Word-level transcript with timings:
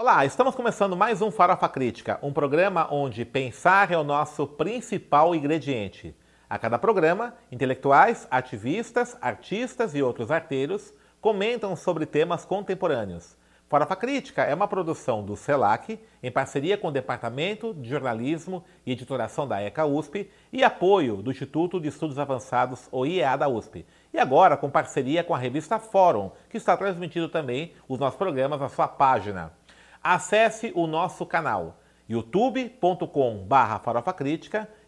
Olá, 0.00 0.24
estamos 0.24 0.54
começando 0.54 0.96
mais 0.96 1.20
um 1.20 1.28
Farofa 1.28 1.68
Crítica, 1.68 2.20
um 2.22 2.32
programa 2.32 2.86
onde 2.88 3.24
pensar 3.24 3.90
é 3.90 3.98
o 3.98 4.04
nosso 4.04 4.46
principal 4.46 5.34
ingrediente. 5.34 6.14
A 6.48 6.56
cada 6.56 6.78
programa, 6.78 7.34
intelectuais, 7.50 8.24
ativistas, 8.30 9.18
artistas 9.20 9.96
e 9.96 10.00
outros 10.00 10.30
arteiros 10.30 10.94
comentam 11.20 11.74
sobre 11.74 12.06
temas 12.06 12.44
contemporâneos. 12.44 13.36
Farofa 13.68 13.96
Crítica 13.96 14.44
é 14.44 14.54
uma 14.54 14.68
produção 14.68 15.24
do 15.24 15.34
CELAC, 15.34 15.98
em 16.22 16.30
parceria 16.30 16.78
com 16.78 16.86
o 16.86 16.92
Departamento 16.92 17.74
de 17.74 17.88
Jornalismo 17.88 18.62
e 18.86 18.92
Editoração 18.92 19.48
da 19.48 19.60
ECA 19.60 19.84
USP 19.84 20.30
e 20.52 20.62
apoio 20.62 21.16
do 21.16 21.32
Instituto 21.32 21.80
de 21.80 21.88
Estudos 21.88 22.20
Avançados, 22.20 22.88
o 22.92 23.04
IEA 23.04 23.36
da 23.36 23.48
USP. 23.48 23.84
E 24.14 24.18
agora 24.18 24.56
com 24.56 24.70
parceria 24.70 25.24
com 25.24 25.34
a 25.34 25.38
revista 25.38 25.80
Fórum, 25.80 26.30
que 26.48 26.56
está 26.56 26.76
transmitindo 26.76 27.28
também 27.28 27.72
os 27.88 27.98
nossos 27.98 28.16
programas 28.16 28.60
na 28.60 28.68
sua 28.68 28.86
página 28.86 29.52
acesse 30.02 30.72
o 30.74 30.86
nosso 30.86 31.24
canal 31.26 31.80
youtube.com/barra 32.08 33.82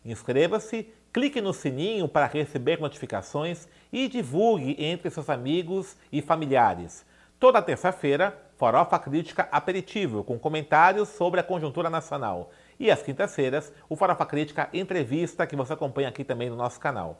inscreva-se, 0.04 0.90
clique 1.12 1.40
no 1.40 1.52
sininho 1.52 2.08
para 2.08 2.26
receber 2.26 2.80
notificações 2.80 3.68
e 3.92 4.08
divulgue 4.08 4.76
entre 4.78 5.10
seus 5.10 5.28
amigos 5.28 5.96
e 6.10 6.22
familiares. 6.22 7.04
Toda 7.38 7.62
terça-feira, 7.62 8.36
Farofa 8.56 8.98
Crítica 8.98 9.48
Aperitivo, 9.50 10.22
com 10.22 10.38
comentários 10.38 11.08
sobre 11.08 11.40
a 11.40 11.42
conjuntura 11.42 11.88
nacional. 11.88 12.50
E 12.78 12.90
às 12.90 13.02
quintas-feiras, 13.02 13.72
o 13.88 13.96
Farofa 13.96 14.26
Crítica 14.26 14.68
Entrevista, 14.72 15.46
que 15.46 15.56
você 15.56 15.72
acompanha 15.72 16.08
aqui 16.08 16.24
também 16.24 16.50
no 16.50 16.56
nosso 16.56 16.78
canal. 16.78 17.16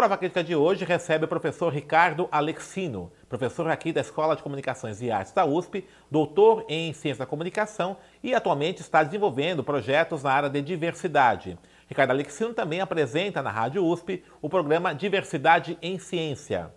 Prova 0.00 0.16
Crítica 0.16 0.42
de 0.42 0.56
hoje 0.56 0.86
recebe 0.86 1.26
o 1.26 1.28
professor 1.28 1.70
Ricardo 1.70 2.26
Alexino, 2.32 3.12
professor 3.28 3.68
aqui 3.68 3.92
da 3.92 4.00
Escola 4.00 4.34
de 4.34 4.42
Comunicações 4.42 5.02
e 5.02 5.10
Artes 5.10 5.30
da 5.30 5.44
USP, 5.44 5.86
doutor 6.10 6.64
em 6.70 6.90
Ciência 6.94 7.18
da 7.18 7.26
Comunicação 7.26 7.98
e 8.22 8.34
atualmente 8.34 8.80
está 8.80 9.02
desenvolvendo 9.02 9.62
projetos 9.62 10.22
na 10.22 10.32
área 10.32 10.48
de 10.48 10.62
diversidade. 10.62 11.58
Ricardo 11.86 12.12
Alexino 12.12 12.54
também 12.54 12.80
apresenta 12.80 13.42
na 13.42 13.50
Rádio 13.50 13.84
USP 13.84 14.24
o 14.40 14.48
programa 14.48 14.94
Diversidade 14.94 15.76
em 15.82 15.98
Ciência. 15.98 16.70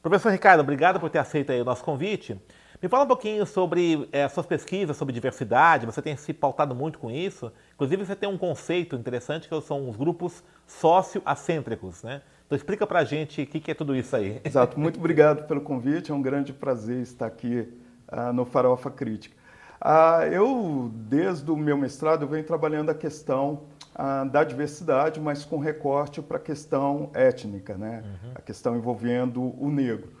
Professor 0.00 0.30
Ricardo, 0.30 0.60
obrigado 0.60 1.00
por 1.00 1.10
ter 1.10 1.18
aceito 1.18 1.52
o 1.52 1.64
nosso 1.64 1.82
convite. 1.82 2.40
Me 2.80 2.88
fala 2.88 3.04
um 3.04 3.08
pouquinho 3.08 3.46
sobre 3.46 4.08
é, 4.10 4.28
suas 4.28 4.44
pesquisas 4.44 4.96
sobre 4.96 5.12
diversidade, 5.12 5.86
você 5.86 6.02
tem 6.02 6.16
se 6.16 6.32
pautado 6.32 6.74
muito 6.74 6.98
com 6.98 7.10
isso. 7.10 7.52
Inclusive, 7.74 8.04
você 8.04 8.16
tem 8.16 8.28
um 8.28 8.36
conceito 8.36 8.96
interessante 8.96 9.48
que 9.48 9.60
são 9.60 9.88
os 9.88 9.96
grupos 9.96 10.42
socioacêntricos, 10.66 12.02
né? 12.02 12.22
Então 12.52 12.58
explica 12.58 12.86
para 12.86 12.98
a 12.98 13.04
gente 13.04 13.40
o 13.40 13.46
que, 13.46 13.58
que, 13.58 13.70
é 13.70 13.74
tudo 13.74 13.96
isso 13.96 14.14
aí. 14.14 14.38
Exato, 14.44 14.78
muito 14.78 14.98
obrigado 14.98 15.46
pelo 15.46 15.62
convite, 15.62 16.12
é 16.12 16.14
um 16.14 16.20
grande 16.20 16.52
prazer 16.52 17.00
estar 17.00 17.24
aqui 17.24 17.66
uh, 18.12 18.30
no 18.30 18.44
Farofa 18.44 18.90
Crítica. 18.90 19.34
Uh, 19.80 20.24
eu, 20.30 20.90
desde 20.92 21.50
o 21.50 21.56
meu 21.56 21.78
mestrado, 21.78 22.26
venho 22.26 22.44
trabalhando 22.44 22.90
a 22.90 22.94
questão 22.94 23.62
uh, 23.94 24.28
da 24.28 24.44
diversidade, 24.44 25.18
mas 25.18 25.46
com 25.46 25.58
recorte 25.58 26.20
para 26.20 26.36
a 26.36 26.40
questão 26.40 27.10
étnica, 27.14 27.78
né? 27.78 28.04
Uhum. 28.04 28.32
a 28.34 28.42
questão 28.42 28.76
envolvendo 28.76 29.40
o 29.58 29.70
negro. 29.70 30.12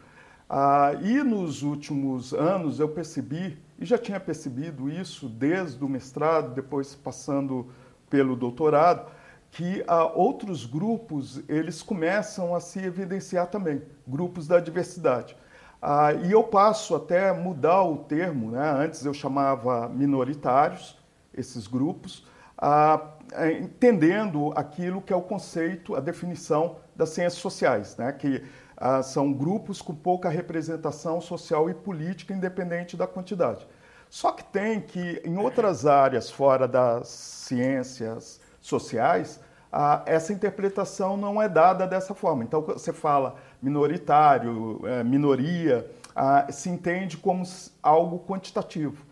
e 1.02 1.22
nos 1.22 1.62
últimos 1.62 2.32
anos 2.32 2.80
eu 2.80 2.88
percebi, 2.88 3.58
e 3.78 3.84
já 3.84 3.98
tinha 3.98 4.18
percebido 4.18 4.88
isso 4.88 5.28
desde 5.28 5.84
o 5.84 5.88
mestrado, 5.88 6.54
depois 6.54 6.94
passando 6.94 7.68
pelo 8.08 8.34
doutorado, 8.34 9.20
que 9.52 9.84
ah, 9.86 10.06
outros 10.06 10.64
grupos 10.64 11.42
eles 11.46 11.82
começam 11.82 12.54
a 12.54 12.60
se 12.60 12.80
evidenciar 12.80 13.48
também, 13.48 13.82
grupos 14.08 14.48
da 14.48 14.58
diversidade. 14.58 15.36
Ah, 15.80 16.14
e 16.14 16.32
eu 16.32 16.42
passo 16.42 16.96
até 16.96 17.30
mudar 17.32 17.82
o 17.82 17.98
termo, 17.98 18.52
né? 18.52 18.70
antes 18.70 19.04
eu 19.04 19.12
chamava 19.12 19.90
minoritários, 19.90 20.98
esses 21.34 21.66
grupos, 21.66 22.26
ah, 22.56 23.08
entendendo 23.60 24.54
aquilo 24.56 25.02
que 25.02 25.12
é 25.12 25.16
o 25.16 25.22
conceito, 25.22 25.94
a 25.94 26.00
definição 26.00 26.76
das 26.96 27.10
ciências 27.10 27.42
sociais, 27.42 27.96
né? 27.96 28.10
que 28.10 28.42
são 29.04 29.32
grupos 29.32 29.80
com 29.80 29.94
pouca 29.94 30.28
representação 30.28 31.20
social 31.20 31.70
e 31.70 31.74
política, 31.74 32.34
independente 32.34 32.96
da 32.96 33.06
quantidade. 33.06 33.64
Só 34.10 34.32
que 34.32 34.42
tem 34.42 34.80
que, 34.80 35.22
em 35.24 35.38
outras 35.38 35.86
áreas 35.86 36.28
fora 36.28 36.66
das 36.66 37.06
ciências 37.06 38.40
sociais, 38.60 39.40
ah, 39.72 40.02
essa 40.04 40.32
interpretação 40.32 41.16
não 41.16 41.40
é 41.40 41.48
dada 41.48 41.86
dessa 41.86 42.14
forma. 42.14 42.44
Então, 42.44 42.60
você 42.60 42.92
fala 42.92 43.36
minoritário, 43.60 44.80
é, 44.84 45.02
minoria, 45.02 45.90
ah, 46.14 46.46
se 46.50 46.68
entende 46.68 47.16
como 47.16 47.42
algo 47.82 48.18
quantitativo. 48.20 49.04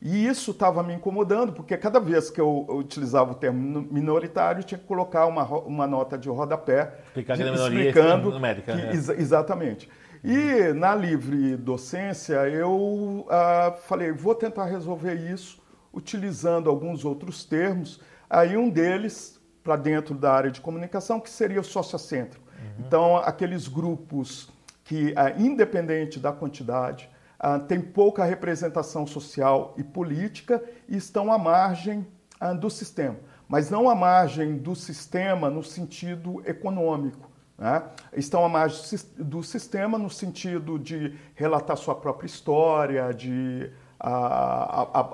E 0.00 0.26
isso 0.26 0.50
estava 0.50 0.82
me 0.82 0.92
incomodando, 0.92 1.52
porque 1.52 1.76
cada 1.76 2.00
vez 2.00 2.28
que 2.28 2.40
eu 2.40 2.66
utilizava 2.68 3.30
o 3.30 3.34
termo 3.36 3.86
minoritário, 3.88 4.64
tinha 4.64 4.78
que 4.78 4.84
colocar 4.84 5.26
uma, 5.26 5.44
uma 5.44 5.86
nota 5.86 6.18
de 6.18 6.28
rodapé 6.28 6.92
Explicar 7.06 7.36
de, 7.36 7.44
explicando 7.44 8.30
numérica, 8.32 8.74
que, 8.74 8.80
é. 8.80 8.90
ex 8.90 9.08
exatamente. 9.10 9.88
E 10.24 10.72
na 10.72 10.92
livre 10.94 11.56
docência 11.56 12.48
eu 12.48 13.24
ah, 13.30 13.76
falei, 13.86 14.10
vou 14.10 14.34
tentar 14.34 14.64
resolver 14.64 15.14
isso 15.14 15.62
utilizando 15.94 16.68
alguns 16.68 17.04
outros 17.04 17.44
termos 17.44 18.00
Aí 18.32 18.56
um 18.56 18.70
deles, 18.70 19.38
para 19.62 19.76
dentro 19.76 20.14
da 20.14 20.32
área 20.32 20.50
de 20.50 20.60
comunicação, 20.60 21.20
que 21.20 21.30
seria 21.30 21.60
o 21.60 21.64
sociocêntrico. 21.64 22.44
Uhum. 22.58 22.84
Então, 22.86 23.16
aqueles 23.16 23.68
grupos 23.68 24.50
que, 24.84 25.14
ah, 25.16 25.30
independente 25.30 26.18
da 26.18 26.32
quantidade, 26.32 27.08
ah, 27.38 27.58
têm 27.58 27.80
pouca 27.80 28.24
representação 28.24 29.06
social 29.06 29.74
e 29.76 29.82
política 29.82 30.62
e 30.88 30.96
estão 30.96 31.32
à 31.32 31.38
margem 31.38 32.06
ah, 32.40 32.52
do 32.52 32.68
sistema. 32.68 33.16
Mas 33.48 33.70
não 33.70 33.88
à 33.88 33.94
margem 33.94 34.56
do 34.56 34.74
sistema 34.74 35.50
no 35.50 35.62
sentido 35.62 36.42
econômico. 36.46 37.30
Né? 37.58 37.82
Estão 38.14 38.44
à 38.44 38.48
margem 38.48 38.98
do 39.18 39.42
sistema 39.42 39.98
no 39.98 40.10
sentido 40.10 40.78
de 40.78 41.16
relatar 41.34 41.76
sua 41.76 41.94
própria 41.94 42.26
história, 42.26 43.12
de 43.12 43.70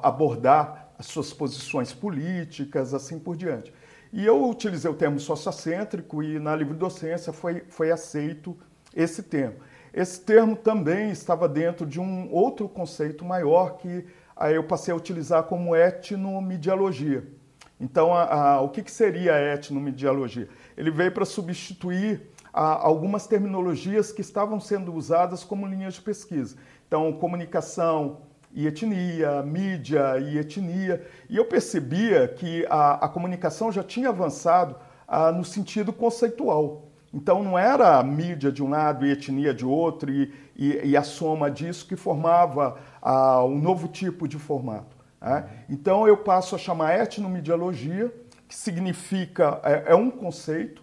abordar 0.03 0.89
as 0.99 1.07
suas 1.07 1.33
posições 1.33 1.93
políticas, 1.93 2.95
assim 2.95 3.19
por 3.19 3.37
diante. 3.37 3.73
E 4.13 4.25
eu 4.25 4.49
utilizei 4.49 4.91
o 4.91 4.95
termo 4.95 5.21
sociocêntrico 5.21 6.23
e 6.23 6.39
na 6.39 6.57
livre 6.57 6.75
docência 6.75 7.33
foi, 7.33 7.63
foi 7.69 7.91
aceito 7.91 8.57
esse 8.95 9.23
termo. 9.23 9.57
Esse 9.93 10.21
termo 10.21 10.57
também 10.57 11.11
estava 11.11 11.49
dentro 11.49 11.85
de 11.85 12.01
um 12.01 12.33
outro 12.33 12.69
conceito 12.69 13.25
maior 13.25 13.77
que 13.77 14.07
aí 14.37 14.55
eu 14.55 14.65
passei 14.65 14.93
a 14.93 14.97
utilizar 14.97 15.43
como 15.45 15.75
etnomediologia. 15.75 17.27
Então, 17.81 18.13
a, 18.13 18.25
a, 18.25 18.61
o 18.61 18.71
que, 18.71 18.83
que 18.83 18.91
seria 18.91 19.35
a? 19.35 20.49
Ele 20.77 20.91
veio 20.91 21.13
para 21.13 21.25
substituir 21.25 22.23
a, 22.53 22.87
algumas 22.87 23.27
terminologias 23.27 24.11
que 24.11 24.21
estavam 24.21 24.59
sendo 24.59 24.93
usadas 24.95 25.45
como 25.45 25.67
linhas 25.67 25.95
de 25.95 26.01
pesquisa. 26.01 26.57
Então, 26.87 27.13
comunicação, 27.13 28.23
e 28.59 28.67
etnia, 28.67 29.41
mídia 29.41 30.19
e 30.19 30.37
etnia. 30.37 31.07
E 31.31 31.37
eu 31.37 31.45
percebia 31.45 32.27
que 32.27 32.67
a, 32.69 33.05
a 33.05 33.09
comunicação 33.09 33.71
já 33.71 33.85
tinha 33.85 34.09
avançado 34.09 34.75
ah, 35.07 35.31
no 35.31 35.45
sentido 35.45 35.93
conceitual. 35.93 36.89
Então 37.15 37.41
não 37.41 37.57
era 37.57 37.99
a 37.99 38.03
mídia 38.03 38.51
de 38.51 38.61
um 38.61 38.69
lado 38.69 39.07
e 39.07 39.13
etnia 39.13 39.55
de 39.55 39.65
outro 39.65 40.11
e, 40.11 40.35
e, 40.57 40.89
e 40.89 40.97
a 40.97 41.05
soma 41.05 41.49
disso 41.49 41.87
que 41.87 41.95
formava 41.95 42.77
ah, 43.01 43.45
um 43.45 43.61
novo 43.61 43.87
tipo 43.87 44.27
de 44.27 44.41
formato. 44.41 44.97
Né? 45.21 45.49
Então 45.71 46.09
eu 46.09 46.17
passo 46.17 46.57
a 46.57 46.59
chamar 46.59 46.99
etnomediologia, 46.99 48.13
que 48.49 48.57
significa, 48.57 49.61
é, 49.63 49.93
é 49.93 49.95
um 49.95 50.11
conceito, 50.11 50.83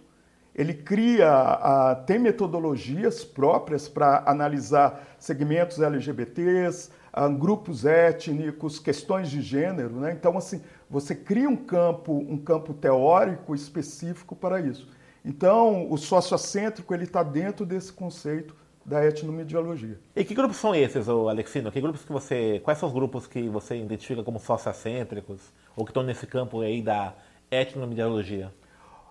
ele 0.54 0.72
cria, 0.72 1.28
ah, 1.30 2.02
tem 2.06 2.18
metodologias 2.18 3.22
próprias 3.22 3.86
para 3.86 4.22
analisar 4.24 5.06
segmentos 5.18 5.78
LGBTs, 5.78 6.90
grupos 7.38 7.86
étnicos, 7.86 8.78
questões 8.78 9.30
de 9.30 9.40
gênero, 9.40 9.96
né? 9.96 10.12
Então, 10.12 10.36
assim, 10.36 10.60
você 10.88 11.14
cria 11.14 11.48
um 11.48 11.56
campo, 11.56 12.12
um 12.12 12.36
campo 12.36 12.74
teórico 12.74 13.54
específico 13.54 14.36
para 14.36 14.60
isso. 14.60 14.88
Então, 15.24 15.90
o 15.90 15.96
sociocêntrico 15.96 16.92
ele 16.92 17.04
está 17.04 17.22
dentro 17.22 17.64
desse 17.64 17.92
conceito 17.92 18.54
da 18.84 19.04
etnomediologia. 19.04 19.98
E 20.14 20.24
que 20.24 20.34
grupos 20.34 20.58
são 20.58 20.74
esses, 20.74 21.08
Alexino? 21.08 21.72
Que 21.72 21.80
grupos 21.80 22.04
que 22.04 22.12
você, 22.12 22.60
quais 22.62 22.78
são 22.78 22.88
os 22.88 22.94
grupos 22.94 23.26
que 23.26 23.48
você 23.48 23.76
identifica 23.76 24.22
como 24.22 24.38
sociocêntricos 24.38 25.40
ou 25.74 25.84
que 25.84 25.90
estão 25.90 26.04
nesse 26.04 26.26
campo 26.26 26.60
aí 26.60 26.80
da 26.80 27.14
etnomediologia? 27.50 28.52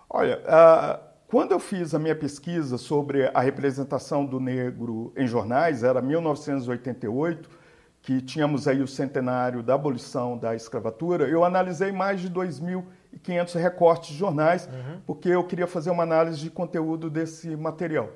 Olha, 0.08 0.38
uh, 0.38 0.98
quando 1.28 1.52
eu 1.52 1.58
fiz 1.58 1.92
a 1.92 1.98
minha 1.98 2.14
pesquisa 2.14 2.78
sobre 2.78 3.30
a 3.34 3.40
representação 3.40 4.24
do 4.24 4.40
negro 4.40 5.12
em 5.16 5.26
jornais, 5.26 5.82
era 5.82 6.00
1988 6.00 7.65
que 8.06 8.22
tínhamos 8.22 8.66
aí 8.68 8.80
o 8.80 8.86
centenário 8.86 9.64
da 9.64 9.74
abolição 9.74 10.38
da 10.38 10.54
escravatura, 10.54 11.28
eu 11.28 11.44
analisei 11.44 11.90
mais 11.90 12.20
de 12.20 12.30
2.500 12.30 12.84
e 13.12 13.18
500 13.18 13.54
recortes 13.54 14.10
de 14.10 14.16
jornais, 14.16 14.68
uhum. 14.68 15.00
porque 15.04 15.28
eu 15.28 15.42
queria 15.42 15.66
fazer 15.66 15.90
uma 15.90 16.04
análise 16.04 16.38
de 16.38 16.48
conteúdo 16.48 17.10
desse 17.10 17.56
material. 17.56 18.10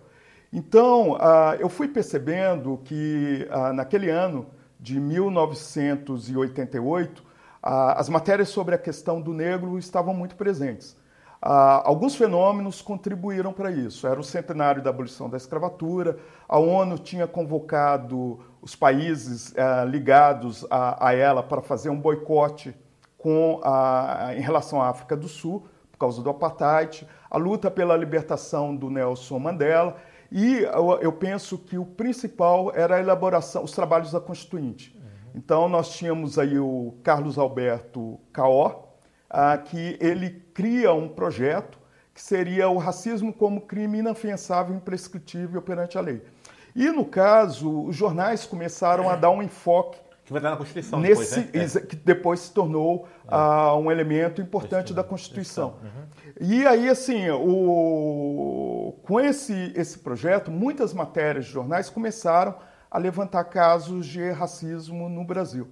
Então, 0.52 1.14
uh, 1.14 1.56
eu 1.58 1.68
fui 1.68 1.88
percebendo 1.88 2.80
que 2.84 3.48
uh, 3.50 3.72
naquele 3.72 4.08
ano 4.08 4.46
de 4.78 5.00
1988, 5.00 7.18
uh, 7.18 7.24
as 7.96 8.08
matérias 8.08 8.48
sobre 8.48 8.76
a 8.76 8.78
questão 8.78 9.20
do 9.20 9.34
negro 9.34 9.76
estavam 9.76 10.14
muito 10.14 10.36
presentes. 10.36 10.96
Alguns 11.40 12.16
fenômenos 12.16 12.82
contribuíram 12.82 13.52
para 13.52 13.70
isso. 13.70 14.06
Era 14.06 14.20
o 14.20 14.24
centenário 14.24 14.82
da 14.82 14.90
abolição 14.90 15.28
da 15.28 15.36
escravatura, 15.36 16.18
a 16.48 16.58
ONU 16.58 16.98
tinha 16.98 17.26
convocado 17.26 18.40
os 18.60 18.76
países 18.76 19.54
eh, 19.56 19.84
ligados 19.86 20.66
a, 20.70 21.08
a, 21.08 21.14
ela 21.14 21.42
para 21.42 21.62
fazer 21.62 21.88
um 21.88 21.98
boicote 21.98 22.76
com 23.16 23.60
a, 23.64 24.34
em 24.36 24.40
relação 24.40 24.82
à 24.82 24.88
África 24.88 25.16
do 25.16 25.28
Sul, 25.28 25.66
por 25.90 25.98
causa 25.98 26.22
do 26.22 26.28
apartheid, 26.28 27.08
a 27.30 27.38
luta 27.38 27.70
pela 27.70 27.96
libertação 27.96 28.76
do 28.76 28.90
Nelson 28.90 29.38
Mandela 29.38 29.96
e 30.30 30.58
eu, 30.58 30.98
eu, 31.00 31.12
penso 31.12 31.58
que 31.58 31.76
o 31.76 31.84
principal 31.84 32.72
era 32.74 32.96
a 32.96 33.00
elaboração, 33.00 33.64
os 33.64 33.72
trabalhos 33.72 34.12
da 34.12 34.20
Constituinte. 34.20 34.96
Uhum. 34.96 35.30
Então, 35.34 35.68
nós 35.68 35.90
tínhamos 35.90 36.38
aí 36.38 36.56
o 36.58 36.94
Carlos 37.02 37.36
Alberto 37.36 38.20
Caó, 38.32 38.84
ah, 39.28 39.58
que 39.58 39.98
ele 40.00 40.30
cria 40.60 40.92
um 40.92 41.08
projeto 41.08 41.78
que 42.12 42.20
seria 42.20 42.68
o 42.68 42.76
racismo 42.76 43.32
como 43.32 43.62
crime 43.62 44.00
inafiançável 44.00 44.74
e 44.74 44.76
imprescritível 44.76 45.62
perante 45.62 45.96
a 45.96 46.02
lei. 46.02 46.22
E, 46.76 46.90
no 46.90 47.06
caso, 47.06 47.84
os 47.84 47.96
jornais 47.96 48.44
começaram 48.44 49.08
a 49.08 49.16
dar 49.16 49.30
um 49.30 49.42
enfoque 49.42 49.98
que 50.22 50.30
vai 50.30 50.38
estar 50.38 50.50
na 50.50 50.56
Constituição 50.58 51.00
nesse, 51.00 51.40
depois, 51.40 51.74
né? 51.74 51.80
É. 51.80 51.86
que 51.86 51.96
depois 51.96 52.40
se 52.40 52.52
tornou 52.52 53.08
é. 53.26 53.34
uh, 53.34 53.76
um 53.78 53.90
elemento 53.90 54.42
importante 54.42 54.92
da 54.92 55.02
Constituição. 55.02 55.76
Uhum. 55.82 56.42
E 56.42 56.66
aí, 56.66 56.90
assim, 56.90 57.30
o... 57.30 58.94
com 59.02 59.18
esse, 59.18 59.72
esse 59.74 59.98
projeto, 59.98 60.50
muitas 60.50 60.92
matérias 60.92 61.46
de 61.46 61.52
jornais 61.52 61.88
começaram 61.88 62.54
a 62.90 62.98
levantar 62.98 63.44
casos 63.44 64.06
de 64.06 64.30
racismo 64.30 65.08
no 65.08 65.24
Brasil. 65.24 65.68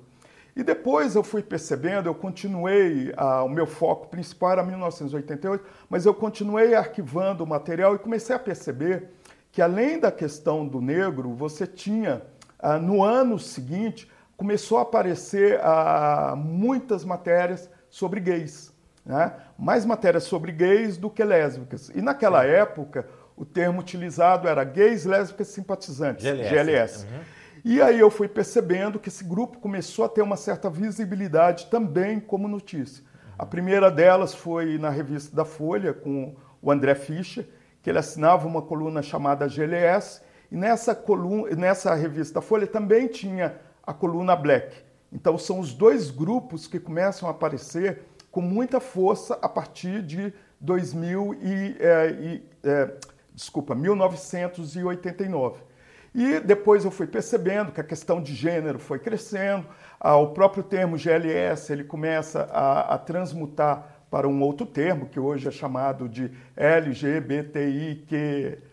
E 0.58 0.64
depois 0.64 1.14
eu 1.14 1.22
fui 1.22 1.40
percebendo, 1.40 2.08
eu 2.08 2.14
continuei, 2.16 3.10
uh, 3.10 3.44
o 3.44 3.48
meu 3.48 3.64
foco 3.64 4.08
principal 4.08 4.50
era 4.50 4.64
1988, 4.64 5.64
mas 5.88 6.04
eu 6.04 6.12
continuei 6.12 6.74
arquivando 6.74 7.44
o 7.44 7.46
material 7.46 7.94
e 7.94 7.98
comecei 8.00 8.34
a 8.34 8.40
perceber 8.40 9.08
que 9.52 9.62
além 9.62 10.00
da 10.00 10.10
questão 10.10 10.66
do 10.66 10.80
negro, 10.80 11.32
você 11.32 11.64
tinha, 11.64 12.22
uh, 12.60 12.76
no 12.76 13.04
ano 13.04 13.38
seguinte, 13.38 14.10
começou 14.36 14.78
a 14.78 14.82
aparecer 14.82 15.60
ah, 15.62 16.34
muitas 16.36 17.04
matérias 17.04 17.70
sobre 17.88 18.18
gays. 18.18 18.72
Né? 19.06 19.32
Mais 19.56 19.84
matérias 19.84 20.24
sobre 20.24 20.50
gays 20.50 20.96
do 20.96 21.08
que 21.08 21.22
lésbicas. 21.22 21.88
E 21.94 22.02
naquela 22.02 22.44
época, 22.44 23.08
o 23.36 23.44
termo 23.44 23.80
utilizado 23.80 24.48
era 24.48 24.64
gays, 24.64 25.04
lésbicas, 25.04 25.48
simpatizantes, 25.48 26.24
GLS. 26.24 26.50
GLS. 26.50 27.04
Uhum. 27.04 27.37
E 27.70 27.82
aí 27.82 28.00
eu 28.00 28.10
fui 28.10 28.26
percebendo 28.26 28.98
que 28.98 29.10
esse 29.10 29.22
grupo 29.22 29.58
começou 29.58 30.06
a 30.06 30.08
ter 30.08 30.22
uma 30.22 30.38
certa 30.38 30.70
visibilidade 30.70 31.66
também 31.66 32.18
como 32.18 32.48
notícia. 32.48 33.04
A 33.38 33.44
primeira 33.44 33.90
delas 33.90 34.34
foi 34.34 34.78
na 34.78 34.88
revista 34.88 35.36
da 35.36 35.44
Folha, 35.44 35.92
com 35.92 36.34
o 36.62 36.72
André 36.72 36.94
Fischer, 36.94 37.46
que 37.82 37.90
ele 37.90 37.98
assinava 37.98 38.48
uma 38.48 38.62
coluna 38.62 39.02
chamada 39.02 39.46
GLS, 39.46 40.22
e 40.50 40.56
nessa, 40.56 40.94
coluna, 40.94 41.54
nessa 41.56 41.94
revista 41.94 42.36
da 42.36 42.40
Folha 42.40 42.66
também 42.66 43.06
tinha 43.06 43.60
a 43.86 43.92
coluna 43.92 44.34
Black. 44.34 44.74
Então 45.12 45.36
são 45.36 45.60
os 45.60 45.74
dois 45.74 46.10
grupos 46.10 46.66
que 46.66 46.80
começam 46.80 47.28
a 47.28 47.32
aparecer 47.32 48.00
com 48.30 48.40
muita 48.40 48.80
força 48.80 49.38
a 49.42 49.48
partir 49.48 50.00
de 50.00 50.32
2000 50.58 51.34
e, 51.34 51.76
é, 51.78 52.10
e 52.12 52.42
é, 52.64 52.94
desculpa, 53.34 53.74
1989. 53.74 55.67
E 56.14 56.40
depois 56.40 56.84
eu 56.84 56.90
fui 56.90 57.06
percebendo 57.06 57.70
que 57.72 57.80
a 57.80 57.84
questão 57.84 58.20
de 58.20 58.34
gênero 58.34 58.78
foi 58.78 58.98
crescendo, 58.98 59.66
ah, 60.00 60.16
o 60.16 60.28
próprio 60.28 60.62
termo 60.62 60.96
GLS 60.96 61.72
ele 61.72 61.84
começa 61.84 62.48
a, 62.52 62.94
a, 62.94 62.98
transmutar 62.98 63.98
para 64.10 64.26
um 64.26 64.40
outro 64.40 64.64
termo 64.66 65.06
que 65.06 65.20
hoje 65.20 65.46
é 65.48 65.50
chamado 65.50 66.08
de 66.08 66.30
LGBTIQ 66.56 68.16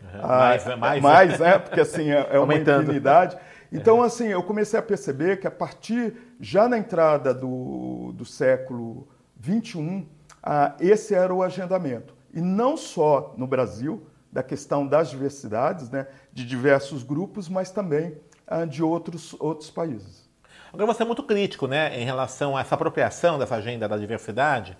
uhum, 0.00 0.20
ah, 0.22 0.38
mais, 0.38 0.64
mais, 0.78 1.02
mais, 1.02 1.38
né? 1.38 1.58
Porque 1.58 1.80
assim 1.80 2.10
é, 2.10 2.28
é 2.32 2.38
uma 2.38 2.54
infinidade. 2.54 3.36
Então, 3.72 4.02
é. 4.02 4.06
assim, 4.06 4.28
eu 4.28 4.44
comecei 4.44 4.78
a 4.78 4.82
perceber 4.82 5.40
que 5.40 5.46
a 5.46 5.50
partir, 5.50 6.14
já 6.40 6.68
na 6.68 6.78
entrada 6.78 7.34
do, 7.34 8.12
do 8.12 8.24
século 8.24 9.08
XXI, 9.44 10.06
ah, 10.40 10.76
esse 10.78 11.14
era 11.14 11.34
o 11.34 11.42
agendamento. 11.42 12.14
E 12.32 12.40
não 12.40 12.76
só 12.76 13.34
no 13.36 13.46
Brasil, 13.46 14.06
da 14.36 14.42
questão 14.42 14.86
das 14.86 15.08
diversidades, 15.08 15.88
né, 15.88 16.06
de 16.30 16.44
diversos 16.44 17.02
grupos, 17.02 17.48
mas 17.48 17.70
também 17.70 18.18
ah, 18.46 18.66
de 18.66 18.82
outros, 18.82 19.34
outros 19.40 19.70
países. 19.70 20.28
Agora, 20.70 20.92
você 20.92 21.02
é 21.02 21.06
muito 21.06 21.22
crítico 21.22 21.66
né, 21.66 21.98
em 21.98 22.04
relação 22.04 22.54
a 22.54 22.60
essa 22.60 22.74
apropriação 22.74 23.38
dessa 23.38 23.54
agenda 23.54 23.88
da 23.88 23.96
diversidade 23.96 24.76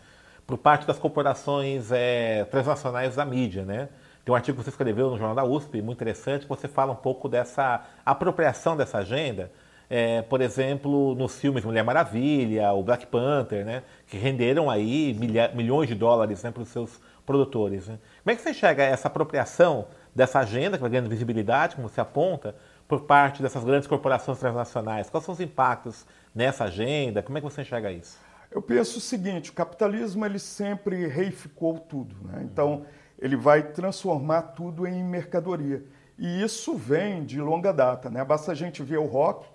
por 0.46 0.58
parte 0.58 0.86
das 0.86 0.98
corporações 0.98 1.90
é, 1.90 2.44
transnacionais 2.44 3.16
da 3.16 3.24
mídia, 3.24 3.64
né? 3.64 3.88
Tem 4.26 4.30
um 4.30 4.36
artigo 4.36 4.58
que 4.58 4.64
você 4.64 4.68
escreveu 4.68 5.08
no 5.08 5.16
Jornal 5.16 5.34
da 5.34 5.44
USP, 5.44 5.80
muito 5.80 5.96
interessante, 5.96 6.42
que 6.42 6.48
você 6.48 6.68
fala 6.68 6.92
um 6.92 6.96
pouco 6.96 7.26
dessa 7.26 7.82
apropriação 8.04 8.76
dessa 8.76 8.98
agenda, 8.98 9.50
é, 9.88 10.20
por 10.20 10.42
exemplo, 10.42 11.14
nos 11.14 11.38
filmes 11.38 11.64
Mulher 11.64 11.82
Maravilha, 11.82 12.72
o 12.72 12.82
Black 12.82 13.06
Panther, 13.06 13.64
né, 13.64 13.82
que 14.06 14.18
renderam 14.18 14.68
aí 14.68 15.16
milha, 15.18 15.50
milhões 15.54 15.88
de 15.88 15.94
dólares 15.94 16.42
né, 16.42 16.50
para 16.50 16.62
os 16.62 16.68
seus 16.68 17.00
produtores. 17.24 17.88
Né? 17.88 17.98
Como 18.26 18.32
é 18.32 18.37
que 18.37 18.43
você 18.43 18.50
enxerga 18.50 18.82
essa 18.82 19.06
apropriação 19.06 19.87
dessa 20.12 20.40
agenda, 20.40 20.76
que 20.76 20.81
vai 20.81 20.90
ganhando 20.90 21.08
visibilidade, 21.08 21.76
como 21.76 21.88
você 21.88 22.00
aponta, 22.00 22.56
por 22.88 23.02
parte 23.02 23.40
dessas 23.40 23.62
grandes 23.62 23.87
corporações 23.87 24.37
transnacionais? 24.40 25.08
Quais 25.08 25.25
são 25.25 25.32
os 25.32 25.40
impactos 25.40 26.05
nessa 26.34 26.64
agenda? 26.64 27.23
Como 27.23 27.38
é 27.38 27.40
que 27.40 27.44
você 27.44 27.62
enxerga 27.62 27.93
isso? 27.93 28.19
Eu 28.50 28.61
penso 28.61 28.99
o 28.99 29.00
seguinte, 29.00 29.50
o 29.50 29.52
capitalismo 29.52 30.26
ele 30.26 30.40
sempre 30.40 31.06
reificou 31.06 31.78
tudo. 31.78 32.17
Né? 32.25 32.40
Então, 32.43 32.84
ele 33.17 33.37
vai 33.37 33.62
transformar 33.62 34.43
tudo 34.43 34.88
em 34.88 35.05
mercadoria. 35.05 35.84
E 36.19 36.43
isso 36.43 36.75
vem 36.75 37.25
de 37.25 37.40
longa 37.40 37.73
data. 37.73 38.11
Né? 38.11 38.25
Basta 38.25 38.50
a 38.50 38.56
gente 38.56 38.82
ver 38.82 38.99
o 38.99 39.06
rock, 39.06 39.46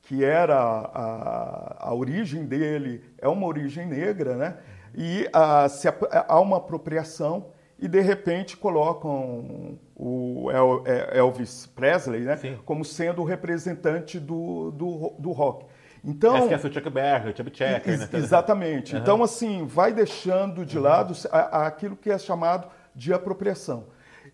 que 0.00 0.24
era 0.24 0.56
a, 0.56 1.88
a 1.88 1.94
origem 1.94 2.46
dele, 2.46 3.04
é 3.18 3.28
uma 3.28 3.46
origem 3.46 3.86
negra, 3.86 4.34
né? 4.34 4.56
e 4.94 5.28
a, 5.30 5.68
se, 5.68 5.86
há 6.26 6.40
uma 6.40 6.56
apropriação 6.56 7.52
e 7.84 7.88
de 7.88 8.00
repente 8.00 8.56
colocam 8.56 9.78
o 9.94 10.48
é, 10.86 11.18
Elvis 11.18 11.66
Presley 11.66 12.22
né? 12.22 12.58
como 12.64 12.82
sendo 12.82 13.20
o 13.20 13.26
representante 13.26 14.18
do, 14.18 14.70
do, 14.70 15.14
do 15.18 15.32
rock. 15.32 15.66
Então, 16.02 16.38
Esquece 16.38 16.66
o 16.66 16.72
Chuck 16.72 16.88
Berry, 16.88 17.30
o 17.30 17.36
Chubby 17.36 17.54
Checker, 17.54 17.98
né? 17.98 18.08
Exatamente. 18.14 18.94
Uhum. 18.94 19.02
Então, 19.02 19.22
assim, 19.22 19.66
vai 19.66 19.92
deixando 19.92 20.64
de 20.64 20.78
lado 20.78 21.14
aquilo 21.30 21.94
que 21.94 22.10
é 22.10 22.16
chamado 22.16 22.68
de 22.94 23.12
apropriação. 23.12 23.84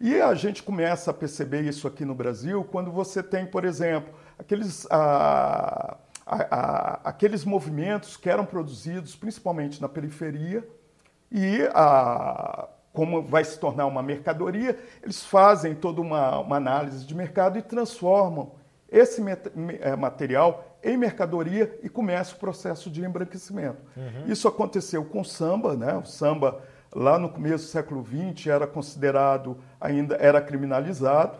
E 0.00 0.20
a 0.20 0.32
gente 0.34 0.62
começa 0.62 1.10
a 1.10 1.14
perceber 1.14 1.62
isso 1.62 1.88
aqui 1.88 2.04
no 2.04 2.14
Brasil 2.14 2.62
quando 2.62 2.92
você 2.92 3.20
tem, 3.20 3.46
por 3.46 3.64
exemplo, 3.64 4.14
aqueles, 4.38 4.86
a, 4.92 5.96
a, 6.24 6.36
a, 6.36 7.00
aqueles 7.02 7.44
movimentos 7.44 8.16
que 8.16 8.30
eram 8.30 8.44
produzidos 8.44 9.16
principalmente 9.16 9.82
na 9.82 9.88
periferia 9.88 10.64
e 11.32 11.68
como 12.92 13.22
vai 13.22 13.44
se 13.44 13.58
tornar 13.58 13.86
uma 13.86 14.02
mercadoria, 14.02 14.78
eles 15.02 15.24
fazem 15.24 15.74
toda 15.74 16.00
uma, 16.00 16.40
uma 16.40 16.56
análise 16.56 17.06
de 17.06 17.14
mercado 17.14 17.58
e 17.58 17.62
transformam 17.62 18.52
esse 18.90 19.22
é, 19.80 19.94
material 19.94 20.76
em 20.82 20.96
mercadoria 20.96 21.78
e 21.82 21.88
começa 21.88 22.34
o 22.34 22.38
processo 22.38 22.90
de 22.90 23.04
embranquecimento. 23.04 23.78
Uhum. 23.96 24.26
Isso 24.26 24.48
aconteceu 24.48 25.04
com 25.04 25.20
o 25.20 25.24
samba, 25.24 25.76
né? 25.76 25.94
O 25.94 26.04
samba 26.04 26.60
lá 26.92 27.18
no 27.18 27.28
começo 27.28 27.66
do 27.66 27.70
século 27.70 28.04
XX 28.04 28.48
era 28.48 28.66
considerado 28.66 29.58
ainda 29.80 30.16
era 30.16 30.40
criminalizado, 30.40 31.38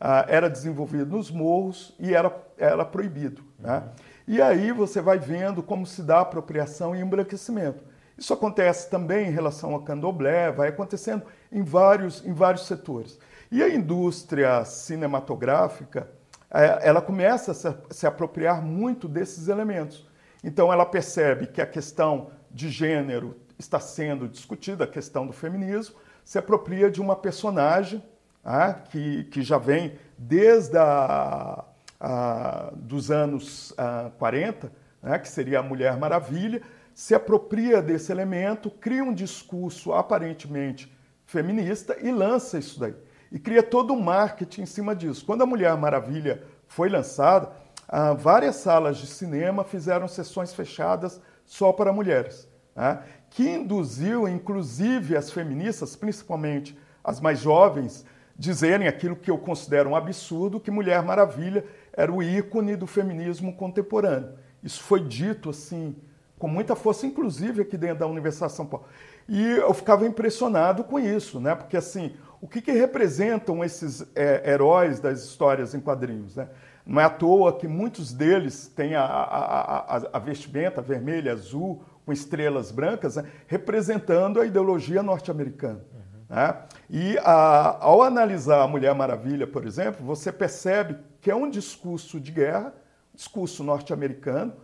ah, 0.00 0.24
era 0.28 0.48
desenvolvido 0.50 1.16
nos 1.16 1.30
morros 1.30 1.94
e 1.98 2.14
era, 2.14 2.34
era 2.56 2.84
proibido. 2.84 3.42
Né? 3.58 3.76
Uhum. 3.76 3.88
E 4.26 4.42
aí 4.42 4.72
você 4.72 5.00
vai 5.00 5.18
vendo 5.18 5.62
como 5.62 5.86
se 5.86 6.02
dá 6.02 6.20
apropriação 6.20 6.94
e 6.94 7.00
embranquecimento. 7.00 7.82
Isso 8.18 8.34
acontece 8.34 8.90
também 8.90 9.28
em 9.28 9.30
relação 9.30 9.72
ao 9.72 9.82
candomblé, 9.82 10.50
vai 10.50 10.68
acontecendo 10.68 11.22
em 11.52 11.62
vários, 11.62 12.26
em 12.26 12.32
vários 12.32 12.66
setores. 12.66 13.16
E 13.50 13.62
a 13.62 13.68
indústria 13.68 14.64
cinematográfica, 14.64 16.10
eh, 16.50 16.80
ela 16.82 17.00
começa 17.00 17.52
a 17.52 17.94
se, 17.94 18.06
apropriar 18.06 18.60
muito 18.60 19.06
desses 19.06 19.46
elementos. 19.46 20.04
Então 20.42 20.72
ela 20.72 20.84
percebe 20.84 21.46
que 21.46 21.62
a 21.62 21.66
questão 21.66 22.30
de 22.50 22.68
gênero 22.68 23.36
está 23.56 23.78
sendo 23.78 24.28
discutida, 24.28 24.84
a 24.84 24.88
questão 24.88 25.24
do 25.24 25.32
feminismo, 25.32 25.94
se 26.24 26.38
apropria 26.38 26.90
de 26.90 27.00
uma 27.00 27.14
personagem 27.14 28.02
ah, 28.44 28.72
que, 28.72 29.24
que 29.24 29.42
já 29.42 29.58
vem 29.58 29.96
desde 30.16 30.76
a, 30.76 31.64
a, 32.00 32.72
dos 32.74 33.10
anos 33.10 33.72
ah, 33.78 34.10
40, 34.18 34.72
né, 35.02 35.18
que 35.18 35.28
seria 35.28 35.60
a 35.60 35.62
Mulher 35.62 35.96
Maravilha, 35.96 36.62
se 36.98 37.14
apropria 37.14 37.80
desse 37.80 38.10
elemento, 38.10 38.68
cria 38.68 39.04
um 39.04 39.14
discurso 39.14 39.92
aparentemente 39.92 40.92
feminista 41.24 41.96
e 42.02 42.10
lança 42.10 42.58
isso 42.58 42.80
daí. 42.80 42.92
E 43.30 43.38
cria 43.38 43.62
todo 43.62 43.92
um 43.92 44.00
marketing 44.00 44.62
em 44.62 44.66
cima 44.66 44.96
disso. 44.96 45.24
Quando 45.24 45.42
a 45.42 45.46
Mulher 45.46 45.76
Maravilha 45.76 46.42
foi 46.66 46.88
lançada, 46.88 47.52
ah, 47.88 48.14
várias 48.14 48.56
salas 48.56 48.98
de 48.98 49.06
cinema 49.06 49.62
fizeram 49.62 50.08
sessões 50.08 50.52
fechadas 50.52 51.20
só 51.46 51.72
para 51.72 51.92
mulheres, 51.92 52.48
né? 52.74 53.00
que 53.30 53.48
induziu, 53.48 54.26
inclusive, 54.26 55.16
as 55.16 55.30
feministas, 55.30 55.94
principalmente 55.94 56.76
as 57.04 57.20
mais 57.20 57.38
jovens, 57.38 58.04
dizerem 58.36 58.88
aquilo 58.88 59.14
que 59.14 59.30
eu 59.30 59.38
considero 59.38 59.90
um 59.90 59.94
absurdo, 59.94 60.58
que 60.58 60.68
Mulher 60.68 61.00
Maravilha 61.04 61.64
era 61.92 62.12
o 62.12 62.20
ícone 62.20 62.74
do 62.74 62.88
feminismo 62.88 63.54
contemporâneo. 63.54 64.36
Isso 64.64 64.82
foi 64.82 64.98
dito 64.98 65.50
assim 65.50 65.94
com 66.38 66.48
muita 66.48 66.76
força, 66.76 67.06
inclusive 67.06 67.62
aqui 67.62 67.76
dentro 67.76 68.00
da 68.00 68.06
Universidade 68.06 68.52
de 68.52 68.56
São 68.56 68.66
Paulo. 68.66 68.86
E 69.28 69.42
eu 69.42 69.74
ficava 69.74 70.06
impressionado 70.06 70.84
com 70.84 70.98
isso, 70.98 71.40
né? 71.40 71.54
Porque 71.54 71.76
assim, 71.76 72.14
o 72.40 72.46
que, 72.46 72.62
que 72.62 72.72
representam 72.72 73.64
esses 73.64 74.06
é, 74.14 74.50
heróis 74.50 75.00
das 75.00 75.24
histórias 75.24 75.74
em 75.74 75.80
quadrinhos, 75.80 76.36
né? 76.36 76.48
Não 76.86 77.02
é 77.02 77.04
à 77.04 77.10
toa 77.10 77.52
que 77.52 77.68
muitos 77.68 78.14
deles 78.14 78.72
têm 78.74 78.94
a, 78.94 79.04
a, 79.04 79.96
a, 79.96 80.02
a 80.14 80.18
vestimenta 80.18 80.80
vermelha, 80.80 81.32
azul, 81.32 81.84
com 82.06 82.12
estrelas 82.14 82.70
brancas, 82.70 83.16
né? 83.16 83.24
representando 83.46 84.40
a 84.40 84.46
ideologia 84.46 85.02
norte-americana. 85.02 85.84
Uhum. 85.92 86.34
Né? 86.34 86.56
E 86.88 87.18
ao 87.18 88.02
analisar 88.02 88.62
a 88.62 88.66
Mulher 88.66 88.94
Maravilha, 88.94 89.46
por 89.46 89.66
exemplo, 89.66 90.02
você 90.06 90.32
percebe 90.32 90.96
que 91.20 91.30
é 91.30 91.34
um 91.34 91.50
discurso 91.50 92.18
de 92.18 92.32
guerra, 92.32 92.72
discurso 93.14 93.62
norte-americano? 93.62 94.54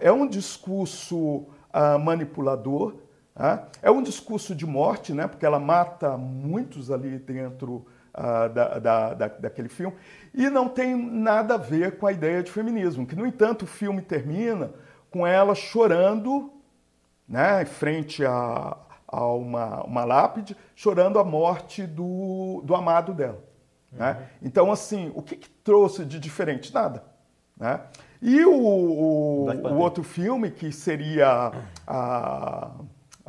É 0.00 0.10
um 0.10 0.26
discurso 0.26 1.16
uh, 1.18 1.98
manipulador, 2.02 2.94
né? 3.36 3.64
é 3.82 3.90
um 3.90 4.02
discurso 4.02 4.54
de 4.54 4.66
morte, 4.66 5.12
né? 5.12 5.26
porque 5.26 5.46
ela 5.46 5.58
mata 5.58 6.16
muitos 6.16 6.90
ali 6.90 7.18
dentro 7.18 7.86
uh, 8.14 8.48
da, 8.52 8.78
da, 8.78 9.14
da, 9.14 9.28
daquele 9.28 9.68
filme, 9.68 9.96
e 10.34 10.48
não 10.48 10.68
tem 10.68 10.96
nada 10.96 11.54
a 11.54 11.58
ver 11.58 11.98
com 11.98 12.06
a 12.06 12.12
ideia 12.12 12.42
de 12.42 12.50
feminismo, 12.50 13.06
que, 13.06 13.16
no 13.16 13.26
entanto, 13.26 13.62
o 13.62 13.66
filme 13.66 14.02
termina 14.02 14.72
com 15.10 15.26
ela 15.26 15.54
chorando 15.54 16.52
né, 17.28 17.62
em 17.62 17.66
frente 17.66 18.24
a, 18.24 18.76
a 19.06 19.26
uma, 19.26 19.82
uma 19.84 20.04
lápide, 20.04 20.56
chorando 20.74 21.18
a 21.18 21.24
morte 21.24 21.86
do, 21.86 22.62
do 22.64 22.74
amado 22.74 23.12
dela. 23.12 23.42
Né? 23.92 24.10
Uhum. 24.10 24.20
Né? 24.20 24.28
Então, 24.42 24.72
assim, 24.72 25.12
o 25.14 25.22
que, 25.22 25.36
que 25.36 25.48
trouxe 25.48 26.04
de 26.04 26.18
diferente? 26.18 26.72
Nada. 26.72 27.04
Né? 27.56 27.80
E 28.20 28.44
o, 28.44 28.52
o, 28.52 29.46
o 29.50 29.78
outro 29.78 30.02
filme, 30.02 30.50
que 30.50 30.72
seria 30.72 31.52
a. 31.86 32.72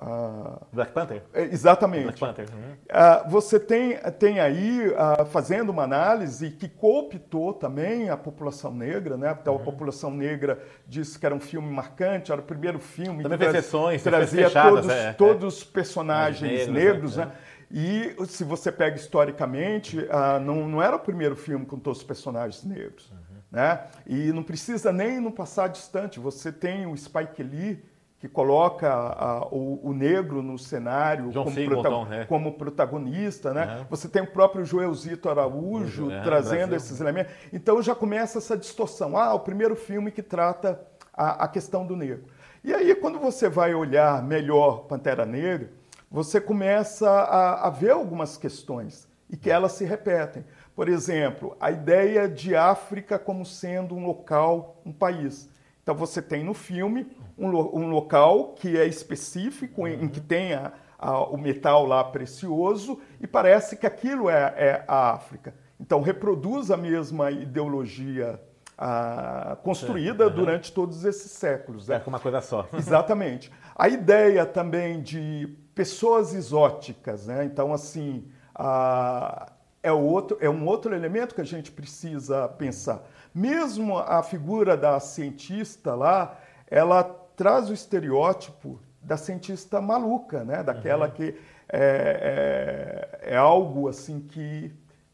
a 0.01 0.60
Black 0.72 0.93
Panther? 0.93 1.22
É, 1.34 1.43
exatamente. 1.43 2.03
Black 2.03 2.19
Panther. 2.19 2.48
Uhum. 2.53 2.72
Uh, 2.72 3.29
você 3.29 3.60
tem, 3.60 3.98
tem 4.17 4.39
aí, 4.39 4.88
uh, 4.88 5.25
fazendo 5.25 5.72
uma 5.72 5.84
análise 5.84 6.51
que 6.51 6.69
cooptou 6.69 7.53
também 7.53 8.10
a 8.10 8.15
população 8.15 8.74
negra, 8.74 9.17
né? 9.17 9.38
Então, 9.41 9.55
uhum. 9.55 9.62
a 9.62 9.63
população 9.63 10.10
negra 10.10 10.63
disse 10.88 11.19
que 11.19 11.25
era 11.25 11.36
um 11.36 11.39
filme 11.39 11.69
marcante, 11.69 12.31
era 12.31 12.39
o 12.39 12.43
primeiro 12.43 12.79
filme 12.79 13.24
também 13.24 13.38
que 13.38 13.43
traz, 13.46 13.65
sessões, 13.65 14.01
trazia 14.01 14.48
fechadas, 14.48 14.86
todos, 14.86 14.89
é, 14.89 15.13
todos 15.13 15.58
os 15.58 15.63
personagens 15.65 16.67
negros, 16.67 17.15
negros 17.15 17.17
né? 17.17 17.25
né? 17.25 17.31
E 17.72 18.15
se 18.25 18.43
você 18.43 18.72
pega 18.72 18.96
historicamente, 18.96 20.00
uh, 20.00 20.39
não, 20.41 20.67
não 20.67 20.81
era 20.81 20.96
o 20.96 21.00
primeiro 21.00 21.36
filme 21.36 21.65
com 21.65 21.77
todos 21.77 22.00
os 22.00 22.05
personagens 22.05 22.63
negros. 22.63 23.12
Uhum. 23.51 23.60
Né? 23.60 23.84
E 24.08 24.32
não 24.32 24.44
precisa 24.44 24.91
nem 24.91 25.20
no 25.20 25.32
passado 25.32 25.74
distante. 25.74 26.20
Você 26.20 26.51
tem 26.51 26.86
o 26.86 26.96
Spike 26.96 27.44
Lee, 27.44 27.84
que 28.20 28.27
coloca 28.27 28.91
a, 28.91 29.48
o, 29.48 29.79
o, 29.82 29.94
negro 29.94 30.41
no 30.41 30.58
cenário 30.58 31.32
como, 31.32 31.65
prota 31.65 32.06
né? 32.06 32.25
como, 32.25 32.53
protagonista. 32.53 33.53
Né? 33.53 33.77
Uhum. 33.77 33.86
Você 33.89 34.10
tem 34.10 34.22
o 34.22 34.27
próprio 34.27 34.65
Joelzito 34.65 35.29
Araújo 35.29 36.12
é, 36.12 36.22
trazendo 36.22 36.75
esses 36.75 37.00
elementos. 37.00 37.32
Então 37.53 37.82
já 37.82 37.96
começa 37.96 38.38
essa 38.38 38.58
distorção. 38.58 39.18
Ah, 39.18 39.34
o 39.34 39.39
primeiro 39.39 39.75
filme 39.75 40.12
que 40.12 40.22
trata 40.22 40.82
a, 41.13 41.46
a 41.46 41.48
questão 41.48 41.86
do 41.86 41.96
negro. 41.96 42.25
E 42.62 42.74
aí, 42.74 42.94
quando 42.94 43.20
você 43.20 43.48
vai 43.48 43.74
olhar 43.74 44.22
melhor 44.22 44.79
Pantera 44.79 45.25
Negra, 45.25 45.72
você 46.12 46.41
começa 46.41 47.10
a, 47.10 47.68
a 47.68 47.70
ver 47.70 47.91
algumas 47.91 48.36
questões 48.36 49.08
e 49.29 49.38
que 49.38 49.50
elas 49.50 49.74
se 49.74 49.86
repetem. 49.86 50.44
Por 50.79 50.88
exemplo, 50.88 51.57
a 51.59 51.71
ideia 51.71 52.25
de 52.29 52.55
África 52.55 53.19
como 53.19 53.45
sendo 53.45 53.95
um 53.95 54.05
local, 54.05 54.81
um 54.86 54.93
país. 54.93 55.50
Então 55.83 55.93
você 55.93 56.21
tem 56.21 56.41
no 56.41 56.53
filme 56.53 57.05
um, 57.38 57.50
um 57.50 57.89
local 57.89 58.53
que 58.53 58.77
é 58.77 58.86
específico, 58.86 59.86
em, 59.86 60.05
em 60.05 60.07
que 60.07 60.21
tem 60.21 60.53
a, 60.53 60.71
a, 60.98 61.19
o 61.25 61.36
metal 61.36 61.86
lá 61.86 62.01
precioso, 62.01 62.98
e 63.19 63.27
parece 63.27 63.75
que 63.75 63.86
aquilo 63.86 64.29
é, 64.29 64.53
é 64.55 64.86
a 64.88 65.12
África. 65.12 65.53
Então 65.77 66.00
reproduz 66.00 66.71
a 66.71 66.77
mesma 66.77 67.29
ideologia 67.29 68.39
a, 68.77 69.57
construída 69.62 70.27
uhum. 70.27 70.33
durante 70.33 70.71
todos 70.71 71.03
esses 71.03 71.29
séculos. 71.31 71.89
Né? 71.89 72.01
É 72.05 72.09
uma 72.09 72.21
coisa 72.21 72.39
só. 72.39 72.65
Exatamente. 72.71 73.51
A 73.75 73.89
ideia 73.89 74.45
também 74.45 75.01
de 75.01 75.57
pessoas 75.75 76.33
exóticas, 76.33 77.27
né? 77.27 77.43
Então, 77.43 77.74
assim, 77.74 78.29
a, 78.55 79.51
é, 79.81 79.91
outro, 79.91 80.38
é 80.41 80.50
um 80.50 80.65
outro 80.67 80.93
elemento 80.93 81.36
que 81.36 81.41
a 81.41 81.45
gente 81.45 81.71
precisa 81.71 82.48
pensar. 82.48 83.03
Mesmo 83.33 83.98
a 83.98 84.21
figura 84.24 84.75
da 84.75 85.00
cientista 85.00 85.95
lá, 85.95 86.38
ela 86.67 87.03
traz 87.03 87.69
o 87.69 87.74
estereótipo 87.74 88.79
da 89.01 89.15
cientista 89.15 89.79
maluca, 89.79 90.43
né? 90.43 90.62
Daquela 90.63 91.05
uhum. 91.05 91.12
que 91.12 91.36
é, 91.71 93.19
é, 93.21 93.33
é 93.33 93.38
algo 93.38 93.88
assim 93.88 94.19
que 94.19 94.71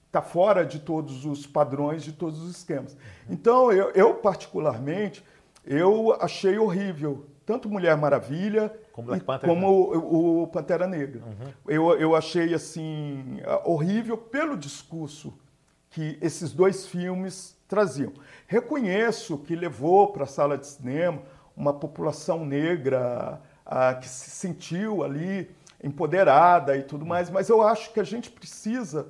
está 0.08 0.22
fora 0.22 0.66
de 0.66 0.80
todos 0.80 1.26
os 1.26 1.46
padrões, 1.46 2.04
de 2.04 2.14
todos 2.14 2.42
os 2.42 2.58
esquemas. 2.58 2.96
Então, 3.30 3.72
eu, 3.72 3.92
eu 3.92 4.16
particularmente, 4.16 5.24
eu 5.66 6.16
achei 6.20 6.58
horrível 6.58 7.26
tanto 7.46 7.70
Mulher 7.70 7.96
Maravilha 7.96 8.74
como, 8.96 9.20
Panther, 9.20 9.50
como 9.50 9.68
né? 9.92 9.98
o, 9.98 10.44
o, 10.44 10.48
Pantera 10.48 10.88
Negra. 10.88 11.22
Uhum. 11.22 11.54
Eu, 11.68 12.00
eu 12.00 12.16
achei 12.16 12.54
assim 12.54 13.42
horrível 13.66 14.18
pelo 14.18 14.56
discurso 14.56 15.38
que 15.90 16.18
esses 16.22 16.54
dois 16.54 16.86
filmes 16.86 17.58
traziam. 17.68 18.14
Reconheço 18.48 19.38
que 19.40 19.54
levou 19.54 20.14
para 20.14 20.24
a 20.24 20.28
sala 20.28 20.58
de 20.58 20.66
cinema 20.66 21.22
uma 21.58 21.74
população 21.74 22.46
negra 22.46 23.42
ah, 23.66 23.96
que 23.96 24.08
se 24.08 24.30
sentiu 24.30 25.04
ali 25.04 25.54
empoderada 25.84 26.78
e 26.78 26.84
tudo 26.84 27.06
mais, 27.06 27.30
mas 27.30 27.50
eu 27.50 27.62
acho 27.62 27.92
que 27.92 28.00
a 28.00 28.04
gente 28.04 28.32
precisa 28.32 29.08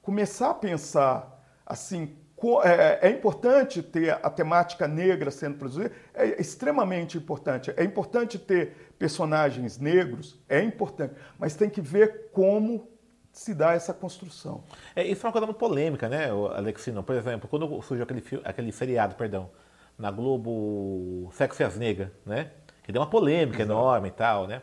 começar 0.00 0.50
a 0.50 0.54
pensar 0.54 1.44
assim 1.66 2.14
é, 2.62 3.08
é, 3.08 3.10
importante 3.10 3.82
ter 3.82 4.18
a 4.22 4.28
temática 4.28 4.86
negra 4.86 5.30
sendo 5.30 5.56
produzida, 5.56 5.90
é 6.12 6.40
extremamente 6.40 7.16
importante. 7.16 7.72
É 7.76 7.84
importante 7.84 8.38
ter 8.38 8.83
personagens 8.98 9.78
negros, 9.78 10.38
é 10.48 10.62
importante, 10.62 11.14
mas 11.38 11.54
tem 11.54 11.68
que 11.68 11.80
ver 11.80 12.30
como 12.32 12.88
se 13.32 13.52
dá 13.52 13.72
essa 13.72 13.92
construção. 13.92 14.62
É, 14.94 15.04
isso 15.04 15.24
é 15.24 15.28
uma 15.28 15.32
coisa 15.32 15.46
muito 15.46 15.58
polêmica, 15.58 16.08
né, 16.08 16.30
Alexino? 16.54 17.02
Por 17.02 17.16
exemplo, 17.16 17.48
quando 17.48 17.82
surgiu 17.82 18.04
aquele, 18.04 18.22
aquele 18.44 18.72
seriado, 18.72 19.16
perdão, 19.16 19.50
na 19.98 20.10
Globo 20.10 21.30
Sexo 21.32 21.62
e 21.62 21.64
as 21.64 21.76
Negras, 21.76 22.10
né? 22.24 22.50
Que 22.82 22.92
deu 22.92 23.00
uma 23.00 23.08
polêmica 23.08 23.62
Exato. 23.62 23.72
enorme 23.72 24.08
e 24.08 24.12
tal, 24.12 24.46
né? 24.46 24.62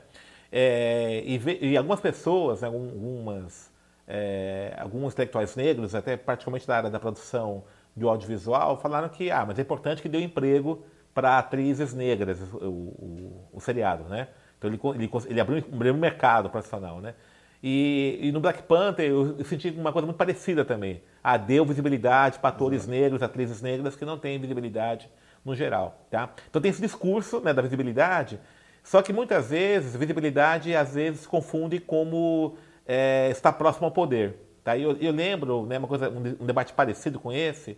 É, 0.52 1.22
e, 1.26 1.72
e, 1.72 1.78
algumas 1.78 2.00
pessoas, 2.00 2.62
né, 2.62 2.68
algumas 2.68 3.72
é, 4.08 4.76
alguns 4.78 5.14
intelectuais 5.14 5.56
negros, 5.56 5.96
até 5.96 6.18
particularmente 6.18 6.68
da 6.68 6.76
área 6.76 6.90
da 6.90 7.00
produção 7.00 7.64
de 7.96 8.04
audiovisual, 8.04 8.78
falaram 8.78 9.08
que 9.08 9.32
ah, 9.32 9.46
mas 9.46 9.58
é 9.58 9.62
importante 9.62 10.02
que 10.02 10.10
dê 10.10 10.22
emprego 10.22 10.84
para 11.14 11.38
atrizes 11.38 11.94
negras, 11.94 12.40
o, 12.54 12.68
o, 12.68 13.50
o, 13.54 13.60
seriado, 13.60 14.06
né? 14.06 14.28
Então 14.58 14.70
ele, 14.70 14.80
ele, 14.96 15.10
ele 15.30 15.42
abriu, 15.42 15.58
abriu 15.72 15.94
um 15.94 15.98
mercado 15.98 16.50
profissional, 16.50 17.02
né? 17.02 17.14
E, 17.64 18.18
e, 18.22 18.32
no 18.32 18.40
Black 18.40 18.64
Panther 18.64 19.06
eu, 19.06 19.38
eu 19.38 19.46
senti 19.46 19.70
uma 19.70 19.92
coisa 19.92 20.06
muito 20.06 20.18
parecida 20.18 20.66
também. 20.66 21.04
Ah, 21.24 21.38
deu 21.38 21.64
visibilidade 21.64 22.40
para 22.40 22.50
atores 22.50 22.88
negros, 22.88 23.22
atrizes 23.22 23.62
negras 23.62 23.96
que 23.96 24.04
não 24.04 24.18
têm 24.18 24.40
visibilidade 24.40 25.10
no 25.46 25.56
geral, 25.56 26.08
tá? 26.10 26.30
Então 26.50 26.62
tem 26.62 26.72
esse 26.72 26.82
discurso 26.82 27.40
né, 27.40 27.54
da 27.54 27.62
visibilidade, 27.62 28.40
só 28.84 29.02
que 29.02 29.14
muitas 29.14 29.50
vezes 29.50 29.96
visibilidade 29.96 30.76
às 30.76 30.96
vezes 30.96 31.28
confunde 31.28 31.80
como 31.80 32.56
é, 32.86 33.30
está 33.30 33.52
próximo 33.52 33.86
ao 33.86 33.92
poder. 33.92 34.38
Tá? 34.64 34.78
Eu, 34.78 34.98
eu 34.98 35.12
lembro, 35.12 35.66
né, 35.66 35.78
uma 35.78 35.88
coisa, 35.88 36.10
um, 36.10 36.20
um, 36.42 36.46
debate 36.46 36.74
parecido 36.74 37.20
com 37.20 37.32
esse, 37.32 37.78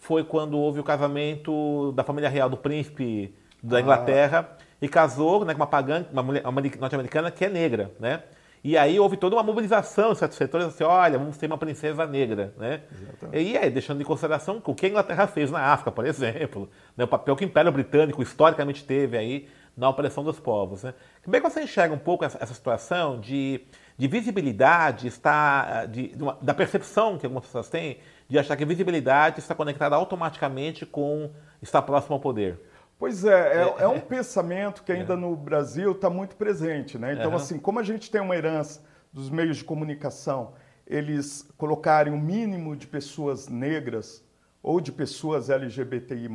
foi 0.00 0.24
quando 0.24 0.58
houve 0.58 0.80
o 0.80 0.84
casamento 0.84 1.92
da 1.92 2.02
família 2.02 2.28
real 2.28 2.48
do 2.48 2.56
príncipe 2.56 3.32
da 3.62 3.76
ah. 3.76 3.80
Inglaterra 3.80 4.56
e 4.82 4.88
casou 4.88 5.44
né, 5.44 5.52
com 5.52 5.60
uma 5.60 5.66
pagã, 5.66 6.04
uma 6.10 6.22
mulher 6.22 6.42
norte-americana 6.78 7.30
que 7.30 7.44
é 7.44 7.48
negra, 7.48 7.92
né? 8.00 8.22
E 8.62 8.76
aí 8.76 9.00
houve 9.00 9.16
toda 9.16 9.36
uma 9.36 9.42
mobilização 9.42 10.12
em 10.12 10.14
certos 10.14 10.36
setores, 10.36 10.66
assim, 10.66 10.84
olha, 10.84 11.18
vamos 11.18 11.36
ter 11.38 11.46
uma 11.46 11.56
princesa 11.56 12.06
negra, 12.06 12.52
né? 12.58 12.82
Exatamente. 12.92 13.48
E 13.48 13.56
aí, 13.56 13.70
deixando 13.70 14.02
em 14.02 14.04
consideração 14.04 14.60
o 14.64 14.74
que 14.74 14.84
a 14.84 14.88
Inglaterra 14.88 15.26
fez 15.26 15.50
na 15.50 15.60
África, 15.60 15.90
por 15.90 16.04
exemplo, 16.04 16.68
né? 16.94 17.04
o 17.04 17.08
papel 17.08 17.36
que 17.36 17.44
o 17.44 17.46
Império 17.46 17.72
Britânico 17.72 18.22
historicamente 18.22 18.84
teve 18.84 19.16
aí 19.16 19.48
na 19.74 19.88
opressão 19.88 20.22
dos 20.22 20.38
povos. 20.38 20.82
Né? 20.82 20.92
Como 21.24 21.34
é 21.34 21.40
que 21.40 21.48
você 21.48 21.62
enxerga 21.62 21.94
um 21.94 21.98
pouco 21.98 22.22
essa, 22.22 22.36
essa 22.38 22.52
situação 22.52 23.18
de, 23.18 23.62
de 23.96 24.06
visibilidade, 24.06 25.06
está, 25.06 25.86
de, 25.86 26.08
de 26.08 26.22
uma, 26.22 26.36
da 26.42 26.52
percepção 26.52 27.16
que 27.16 27.24
algumas 27.24 27.46
pessoas 27.46 27.70
têm 27.70 27.98
de 28.30 28.38
achar 28.38 28.56
que 28.56 28.64
visibilidade 28.64 29.40
está 29.40 29.56
conectada 29.56 29.96
automaticamente 29.96 30.86
com 30.86 31.32
estar 31.60 31.82
próximo 31.82 32.14
ao 32.14 32.20
poder? 32.20 32.60
Pois 32.96 33.24
é, 33.24 33.64
é, 33.64 33.74
é 33.80 33.88
um 33.88 33.98
pensamento 33.98 34.84
que 34.84 34.92
ainda 34.92 35.14
é. 35.14 35.16
no 35.16 35.34
Brasil 35.34 35.92
está 35.92 36.08
muito 36.08 36.36
presente. 36.36 36.96
Né? 36.96 37.14
Então, 37.14 37.34
assim, 37.34 37.58
como 37.58 37.80
a 37.80 37.82
gente 37.82 38.08
tem 38.10 38.20
uma 38.20 38.36
herança 38.36 38.82
dos 39.12 39.28
meios 39.28 39.56
de 39.56 39.64
comunicação, 39.64 40.52
eles 40.86 41.48
colocarem 41.56 42.12
o 42.12 42.16
um 42.16 42.20
mínimo 42.20 42.76
de 42.76 42.86
pessoas 42.86 43.48
negras 43.48 44.22
ou 44.62 44.80
de 44.80 44.92
pessoas 44.92 45.50
LGBTI+, 45.50 46.28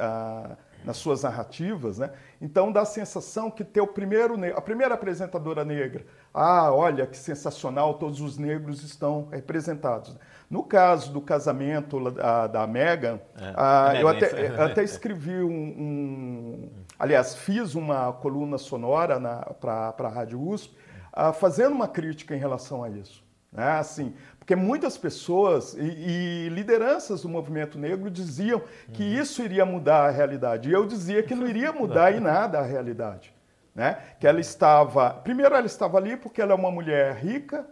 ah, 0.00 0.56
nas 0.84 0.96
suas 0.96 1.22
narrativas, 1.22 1.98
né? 1.98 2.10
Então 2.40 2.70
dá 2.70 2.82
a 2.82 2.84
sensação 2.84 3.50
que 3.50 3.64
ter 3.64 3.80
o 3.80 3.86
primeiro, 3.86 4.34
a 4.56 4.60
primeira 4.60 4.94
apresentadora 4.94 5.64
negra, 5.64 6.04
ah, 6.32 6.72
olha 6.72 7.06
que 7.06 7.16
sensacional, 7.16 7.94
todos 7.94 8.20
os 8.20 8.36
negros 8.36 8.82
estão 8.82 9.28
representados. 9.30 10.14
No 10.50 10.62
caso 10.62 11.12
do 11.12 11.20
casamento 11.20 12.10
da, 12.10 12.46
da 12.46 12.66
Megan, 12.66 13.18
é, 13.36 13.54
ah, 13.56 13.92
eu, 13.98 14.06
até, 14.06 14.48
eu, 14.48 14.62
até, 14.62 14.84
escrevi 14.84 15.42
um, 15.42 15.50
um, 15.50 16.70
aliás, 16.98 17.34
fiz 17.34 17.74
uma 17.74 18.12
coluna 18.12 18.58
sonora 18.58 19.18
para 19.60 19.94
a 19.98 20.08
Rádio 20.08 20.40
USP, 20.40 20.76
ah, 21.12 21.32
fazendo 21.32 21.72
uma 21.72 21.88
crítica 21.88 22.36
em 22.36 22.38
relação 22.38 22.84
a 22.84 22.90
isso. 22.90 23.23
Né? 23.54 23.70
Assim, 23.78 24.12
porque 24.38 24.56
muitas 24.56 24.98
pessoas 24.98 25.74
e, 25.74 25.78
e, 25.80 26.48
lideranças 26.48 27.22
do 27.22 27.28
movimento 27.28 27.78
negro 27.78 28.10
diziam 28.10 28.60
que 28.92 29.02
uhum. 29.02 29.22
isso 29.22 29.42
iria 29.42 29.64
mudar 29.64 30.06
a 30.06 30.10
realidade. 30.10 30.68
E 30.68 30.72
eu 30.72 30.84
dizia 30.84 31.22
que 31.22 31.34
não 31.34 31.46
iria 31.46 31.72
mudar 31.72 32.12
em 32.12 32.20
nada 32.20 32.58
a 32.58 32.62
realidade. 32.62 33.32
Né? 33.74 33.96
Que 34.18 34.26
ela 34.26 34.40
estava. 34.40 35.10
Primeiro, 35.10 35.54
ela 35.54 35.66
estava 35.66 35.98
ali 35.98 36.16
porque 36.16 36.42
ela 36.42 36.52
é 36.52 36.54
uma 36.54 36.70
mulher 36.70 37.14
rica 37.14 37.64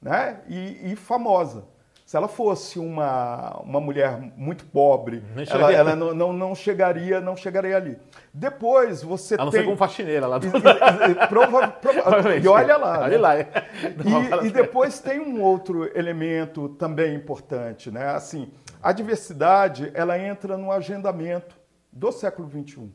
né? 0.00 0.40
e, 0.48 0.92
e 0.92 0.96
famosa. 0.96 1.64
Se 2.04 2.18
ela 2.18 2.28
fosse 2.28 2.78
uma, 2.78 3.58
uma 3.62 3.80
mulher 3.80 4.20
muito 4.36 4.66
pobre, 4.66 5.22
ela, 5.50 5.72
ela 5.72 5.96
não, 5.96 6.12
não, 6.12 6.32
não, 6.34 6.54
chegaria 6.54 7.18
não 7.18 7.34
chegaria 7.34 7.74
ali. 7.74 7.96
Depois 8.32 9.02
você 9.02 9.36
ela 9.36 9.50
tem... 9.50 9.62
não 9.62 9.70
com 9.70 9.76
faxineira 9.76 10.26
lá. 10.26 10.36
Do... 10.36 10.48
E, 10.48 11.28
prova, 11.28 11.68
prova... 11.68 12.36
e 12.36 12.46
olha 12.46 12.76
lá. 12.76 13.00
Olha 13.00 13.16
né? 13.16 13.18
lá. 13.18 13.38
E, 13.40 14.46
e 14.46 14.50
depois 14.50 15.00
tem 15.00 15.18
um 15.18 15.40
outro 15.40 15.90
elemento 15.98 16.68
também 16.70 17.14
importante. 17.14 17.90
Né? 17.90 18.06
Assim, 18.08 18.52
a 18.82 18.92
diversidade 18.92 19.90
ela 19.94 20.18
entra 20.18 20.58
no 20.58 20.70
agendamento 20.70 21.56
do 21.90 22.12
século 22.12 22.50
XXI. 22.50 22.92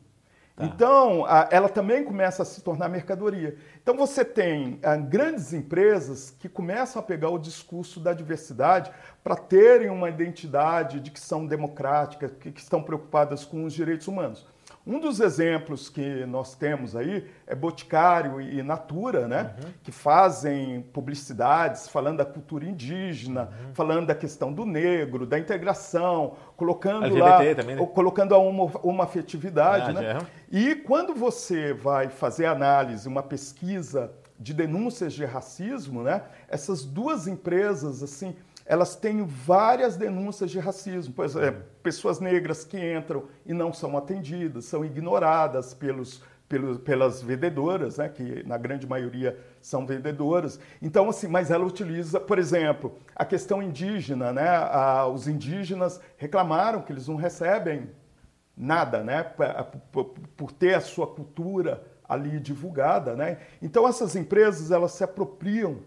Tá. 0.59 0.65
Então, 0.65 1.25
ela 1.49 1.69
também 1.69 2.03
começa 2.03 2.43
a 2.43 2.45
se 2.45 2.61
tornar 2.61 2.89
mercadoria. 2.89 3.55
Então, 3.81 3.95
você 3.95 4.25
tem 4.25 4.77
ah, 4.83 4.97
grandes 4.97 5.53
empresas 5.53 6.35
que 6.37 6.49
começam 6.49 6.99
a 6.99 7.03
pegar 7.03 7.29
o 7.29 7.39
discurso 7.39 7.97
da 7.97 8.11
diversidade 8.11 8.91
para 9.23 9.37
terem 9.37 9.89
uma 9.89 10.09
identidade 10.09 10.99
de 10.99 11.11
que 11.11 11.19
são 11.19 11.47
democráticas, 11.47 12.31
que 12.41 12.49
estão 12.49 12.83
preocupadas 12.83 13.45
com 13.45 13.63
os 13.63 13.71
direitos 13.71 14.09
humanos. 14.09 14.45
Um 14.87 14.99
dos 14.99 15.19
exemplos 15.19 15.89
que 15.89 16.25
nós 16.25 16.55
temos 16.55 16.95
aí 16.95 17.27
é 17.45 17.53
Boticário 17.53 18.41
e 18.41 18.63
Natura, 18.63 19.27
né? 19.27 19.53
Uhum. 19.63 19.71
Que 19.83 19.91
fazem 19.91 20.81
publicidades 20.93 21.87
falando 21.87 22.17
da 22.17 22.25
cultura 22.25 22.65
indígena, 22.65 23.43
uhum. 23.43 23.73
falando 23.73 24.07
da 24.07 24.15
questão 24.15 24.51
do 24.51 24.65
negro, 24.65 25.25
da 25.25 25.37
integração, 25.37 26.35
colocando 26.57 27.05
LGBT 27.05 27.49
lá, 27.49 27.55
também, 27.55 27.75
né? 27.75 27.85
colocando 27.93 28.33
a 28.33 28.39
uma, 28.39 28.65
uma 28.81 29.03
afetividade, 29.03 29.91
ah, 29.91 29.93
né? 29.93 30.17
E 30.51 30.75
quando 30.75 31.13
você 31.13 31.73
vai 31.73 32.09
fazer 32.09 32.45
análise, 32.45 33.07
uma 33.07 33.21
pesquisa 33.21 34.11
de 34.39 34.53
denúncias 34.53 35.13
de 35.13 35.25
racismo, 35.25 36.01
né? 36.01 36.23
Essas 36.47 36.85
duas 36.85 37.27
empresas, 37.27 38.01
assim, 38.01 38.35
elas 38.69 38.95
têm 38.95 39.25
várias 39.25 39.97
denúncias 39.97 40.51
de 40.51 40.59
racismo. 40.59 41.11
Pois 41.15 41.35
é, 41.35 41.49
pessoas 41.81 42.19
negras 42.19 42.63
que 42.63 42.77
entram 42.77 43.23
e 43.43 43.51
não 43.51 43.73
são 43.73 43.97
atendidas, 43.97 44.65
são 44.65 44.85
ignoradas 44.85 45.73
pelos, 45.73 46.21
pelos, 46.47 46.77
pelas 46.77 47.19
vendedoras, 47.19 47.97
né, 47.97 48.07
que 48.07 48.43
na 48.47 48.57
grande 48.57 48.85
maioria 48.85 49.35
são 49.59 49.87
vendedoras. 49.87 50.59
Então, 50.79 51.09
assim, 51.09 51.27
mas 51.27 51.49
ela 51.49 51.65
utiliza, 51.65 52.19
por 52.19 52.37
exemplo, 52.37 52.95
a 53.15 53.25
questão 53.25 53.59
indígena, 53.59 54.31
né? 54.31 54.47
A, 54.47 55.07
os 55.07 55.27
indígenas 55.27 55.99
reclamaram 56.15 56.83
que 56.83 56.93
eles 56.93 57.07
não 57.07 57.15
recebem 57.15 57.89
nada, 58.55 59.03
né? 59.03 59.23
Por, 59.91 60.13
por 60.37 60.51
ter 60.51 60.75
a 60.75 60.81
sua 60.81 61.07
cultura 61.07 61.83
ali 62.07 62.39
divulgada, 62.39 63.15
né? 63.15 63.39
Então 63.63 63.87
essas 63.87 64.15
empresas 64.15 64.69
elas 64.69 64.91
se 64.91 65.03
apropriam 65.03 65.79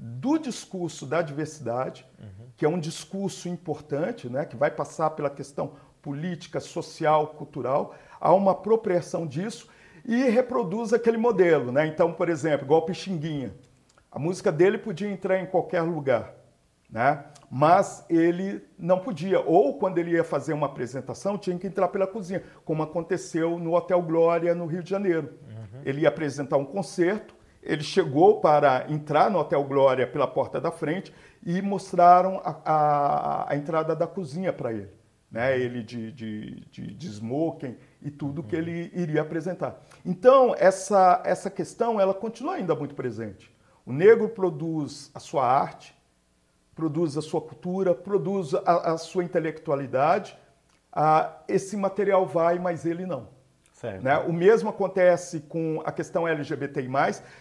do 0.00 0.38
discurso 0.38 1.04
da 1.04 1.20
diversidade, 1.20 2.06
uhum. 2.20 2.46
que 2.56 2.64
é 2.64 2.68
um 2.68 2.78
discurso 2.78 3.48
importante, 3.48 4.28
né, 4.28 4.44
que 4.44 4.56
vai 4.56 4.70
passar 4.70 5.10
pela 5.10 5.28
questão 5.28 5.72
política, 6.00 6.60
social, 6.60 7.28
cultural, 7.28 7.94
há 8.20 8.32
uma 8.32 8.52
apropriação 8.52 9.26
disso 9.26 9.68
e 10.04 10.22
reproduz 10.30 10.92
aquele 10.92 11.18
modelo. 11.18 11.72
Né? 11.72 11.86
Então, 11.88 12.12
por 12.12 12.28
exemplo, 12.28 12.64
igual 12.64 12.82
Pixinguinha, 12.82 13.52
a 14.10 14.18
música 14.18 14.52
dele 14.52 14.78
podia 14.78 15.10
entrar 15.10 15.40
em 15.40 15.46
qualquer 15.46 15.82
lugar, 15.82 16.34
né? 16.88 17.24
mas 17.50 18.06
ele 18.08 18.64
não 18.78 19.00
podia. 19.00 19.40
Ou 19.40 19.78
quando 19.78 19.98
ele 19.98 20.12
ia 20.12 20.24
fazer 20.24 20.52
uma 20.52 20.66
apresentação, 20.66 21.36
tinha 21.36 21.58
que 21.58 21.66
entrar 21.66 21.88
pela 21.88 22.06
cozinha, 22.06 22.42
como 22.64 22.82
aconteceu 22.84 23.58
no 23.58 23.74
Hotel 23.74 24.00
Glória, 24.00 24.54
no 24.54 24.66
Rio 24.66 24.82
de 24.82 24.90
Janeiro. 24.90 25.34
Uhum. 25.48 25.80
Ele 25.84 26.02
ia 26.02 26.08
apresentar 26.08 26.56
um 26.56 26.64
concerto, 26.64 27.34
ele 27.62 27.82
chegou 27.82 28.40
para 28.40 28.86
entrar 28.88 29.30
no 29.30 29.38
Hotel 29.38 29.62
Glória 29.64 30.06
pela 30.06 30.26
porta 30.26 30.60
da 30.60 30.70
frente 30.70 31.12
e 31.44 31.60
mostraram 31.60 32.40
a, 32.44 32.56
a, 32.64 33.52
a 33.52 33.56
entrada 33.56 33.94
da 33.94 34.06
cozinha 34.06 34.52
para 34.52 34.72
ele. 34.72 34.90
Né? 35.30 35.58
Ele 35.58 35.82
de, 35.82 36.12
de, 36.12 36.60
de, 36.70 36.94
de 36.94 37.06
smoking 37.08 37.76
e 38.00 38.10
tudo 38.10 38.42
que 38.42 38.56
ele 38.56 38.90
iria 38.94 39.22
apresentar. 39.22 39.80
Então, 40.04 40.54
essa, 40.58 41.20
essa 41.24 41.50
questão 41.50 42.00
ela 42.00 42.14
continua 42.14 42.54
ainda 42.54 42.74
muito 42.74 42.94
presente. 42.94 43.54
O 43.84 43.92
negro 43.92 44.28
produz 44.28 45.10
a 45.14 45.20
sua 45.20 45.46
arte, 45.46 45.94
produz 46.74 47.16
a 47.16 47.22
sua 47.22 47.40
cultura, 47.40 47.94
produz 47.94 48.54
a, 48.54 48.92
a 48.92 48.98
sua 48.98 49.24
intelectualidade. 49.24 50.38
Ah, 50.92 51.42
esse 51.48 51.76
material 51.76 52.24
vai, 52.26 52.58
mas 52.58 52.86
ele 52.86 53.04
não. 53.04 53.28
Né? 54.02 54.18
O 54.18 54.32
mesmo 54.32 54.68
acontece 54.68 55.40
com 55.40 55.80
a 55.84 55.92
questão 55.92 56.26
LGBTI+. 56.26 56.88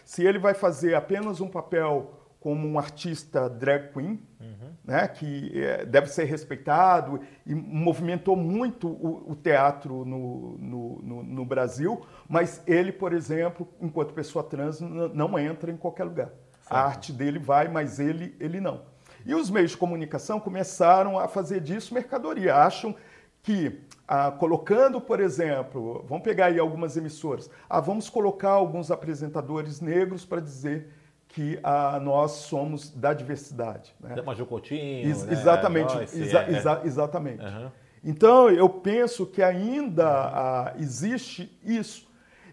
Se 0.05 0.23
ele 0.23 0.37
vai 0.37 0.53
fazer 0.53 0.93
apenas 0.93 1.41
um 1.41 1.47
papel 1.47 2.13
como 2.39 2.67
um 2.67 2.77
artista 2.77 3.49
drag 3.49 3.91
queen, 3.91 4.21
uhum. 4.39 4.71
né, 4.85 5.07
que 5.07 5.51
é, 5.59 5.83
deve 5.83 6.07
ser 6.07 6.25
respeitado 6.25 7.19
e 7.45 7.53
movimentou 7.53 8.35
muito 8.35 8.87
o, 8.87 9.31
o 9.31 9.35
teatro 9.35 10.05
no, 10.05 10.57
no, 10.57 11.01
no, 11.01 11.23
no, 11.23 11.45
Brasil, 11.45 12.05
mas 12.29 12.61
ele, 12.67 12.91
por 12.91 13.11
exemplo, 13.11 13.67
enquanto 13.81 14.13
pessoa 14.13 14.43
trans, 14.43 14.79
não 14.79 15.37
entra 15.37 15.71
em 15.71 15.77
qualquer 15.77 16.03
lugar. 16.03 16.27
Certo. 16.27 16.71
A 16.71 16.81
arte 16.81 17.11
dele 17.11 17.39
vai, 17.39 17.67
mas 17.67 17.99
ele, 17.99 18.35
ele 18.39 18.61
não. 18.61 18.81
E 19.25 19.33
os 19.33 19.49
meios 19.49 19.71
de 19.71 19.77
comunicação 19.77 20.39
começaram 20.39 21.19
a 21.19 21.27
fazer 21.27 21.59
disso 21.59 21.93
mercadoria. 21.93 22.55
Acham 22.55 22.95
que 23.43 23.81
ah, 24.07 24.31
colocando, 24.31 25.01
por 25.01 25.19
exemplo, 25.19 26.05
vamos 26.07 26.23
pegar 26.23 26.45
aí 26.45 26.59
algumas 26.59 26.95
emissoras, 26.95 27.49
ah, 27.69 27.81
vamos 27.81 28.09
colocar 28.09 28.51
alguns 28.51 28.89
apresentadores 28.89 29.81
negros 29.81 30.23
para 30.23 30.39
dizer 30.39 30.93
que 31.27 31.59
ah, 31.61 31.99
nós 32.01 32.31
somos 32.31 32.89
da 32.89 33.13
diversidade. 33.13 33.93
Né? 33.99 34.21
Maju 34.21 34.45
Coutinho, 34.45 35.09
Ex 35.09 35.23
né? 35.23 35.33
Exatamente, 35.33 35.91
Joyce, 35.93 36.21
exa 36.21 36.43
é, 36.43 36.51
exa 36.51 36.81
exatamente. 36.85 37.43
Uhum. 37.43 37.69
Então, 38.03 38.49
eu 38.49 38.69
penso 38.69 39.25
que 39.25 39.43
ainda 39.43 40.07
ah, 40.07 40.73
existe 40.79 41.51
isso. 41.63 42.07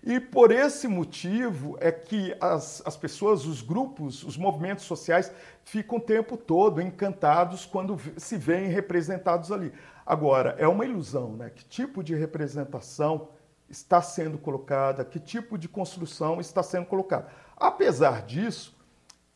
E 0.07 0.21
por 0.21 0.51
esse 0.51 0.87
motivo 0.87 1.79
é 1.81 1.91
que 1.91 2.37
as, 2.39 2.83
as 2.85 2.95
pessoas, 2.95 3.47
os 3.47 3.63
grupos, 3.63 4.23
os 4.23 4.37
movimentos 4.37 4.85
sociais 4.85 5.33
ficam 5.65 5.97
o 5.97 6.01
tempo 6.01 6.37
todo 6.37 6.83
encantados 6.83 7.65
quando 7.65 7.99
se 8.19 8.37
veem 8.37 8.69
representados 8.69 9.51
ali. 9.51 9.73
Agora, 10.07 10.55
é 10.59 10.69
uma 10.69 10.85
ilusão, 10.85 11.37
né? 11.37 11.51
Que 11.51 11.65
tipo 11.65 12.03
de 12.03 12.15
representação 12.15 13.29
está 13.69 14.03
sendo 14.03 14.39
colocada, 14.39 15.05
que 15.05 15.19
tipo 15.19 15.57
de 15.57 15.69
construção 15.69 16.41
está 16.41 16.63
sendo 16.63 16.87
colocada. 16.87 17.29
Apesar 17.57 18.23
disso, 18.23 18.77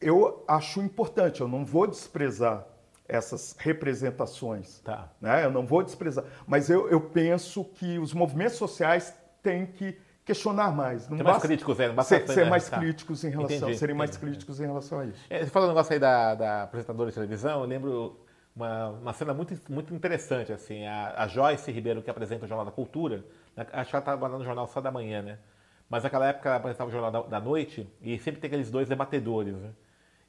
eu 0.00 0.44
acho 0.46 0.80
importante, 0.80 1.40
eu 1.40 1.48
não 1.48 1.64
vou 1.64 1.86
desprezar 1.86 2.66
essas 3.08 3.56
representações. 3.58 4.80
Tá. 4.80 5.10
Né? 5.20 5.44
Eu 5.44 5.50
não 5.50 5.66
vou 5.66 5.82
desprezar. 5.82 6.24
Mas 6.46 6.68
eu, 6.68 6.88
eu 6.88 7.00
penso 7.00 7.64
que 7.64 7.98
os 7.98 8.12
movimentos 8.12 8.56
sociais 8.56 9.14
têm 9.42 9.66
que 9.66 9.98
questionar 10.24 10.70
mais. 10.72 11.08
Não 11.08 11.16
ser 11.16 11.22
mais 11.22 11.42
críticos, 11.42 11.80
é, 11.80 12.02
ser, 12.02 12.28
ser 12.28 12.44
né? 12.44 12.50
mais 12.50 12.68
tá. 12.68 12.78
críticos 12.78 13.24
em 13.24 13.30
relação, 13.30 13.56
entendi, 13.56 13.78
serem 13.78 13.96
mais 13.96 14.14
críticos 14.14 14.60
em 14.60 14.66
relação 14.66 15.00
a 15.00 15.06
isso. 15.06 15.24
É, 15.30 15.42
você 15.42 15.50
falou 15.50 15.68
um 15.68 15.72
negócio 15.72 15.94
aí 15.94 15.98
da, 15.98 16.34
da 16.34 16.62
apresentadora 16.64 17.08
de 17.08 17.14
televisão, 17.14 17.62
eu 17.62 17.66
lembro 17.66 18.20
uma, 18.58 18.88
uma 18.88 19.12
cena 19.12 19.32
muito, 19.32 19.54
muito 19.72 19.94
interessante, 19.94 20.52
assim, 20.52 20.84
a, 20.84 21.22
a 21.22 21.28
Joyce 21.28 21.70
Ribeiro, 21.70 22.02
que 22.02 22.10
apresenta 22.10 22.44
o 22.44 22.48
Jornal 22.48 22.66
da 22.66 22.72
Cultura, 22.72 23.24
né, 23.56 23.66
acho 23.72 23.90
que 23.90 23.96
ela 23.96 24.16
está 24.16 24.28
no 24.28 24.44
Jornal 24.44 24.66
só 24.66 24.80
da 24.80 24.90
manhã, 24.90 25.22
né? 25.22 25.38
mas 25.88 26.02
naquela 26.02 26.26
época 26.26 26.54
apresentava 26.54 26.90
o 26.90 26.92
Jornal 26.92 27.10
da, 27.10 27.22
da 27.22 27.40
Noite 27.40 27.88
e 28.02 28.18
sempre 28.18 28.40
tem 28.40 28.48
aqueles 28.48 28.70
dois 28.70 28.88
debatedores. 28.88 29.54
Né? 29.54 29.70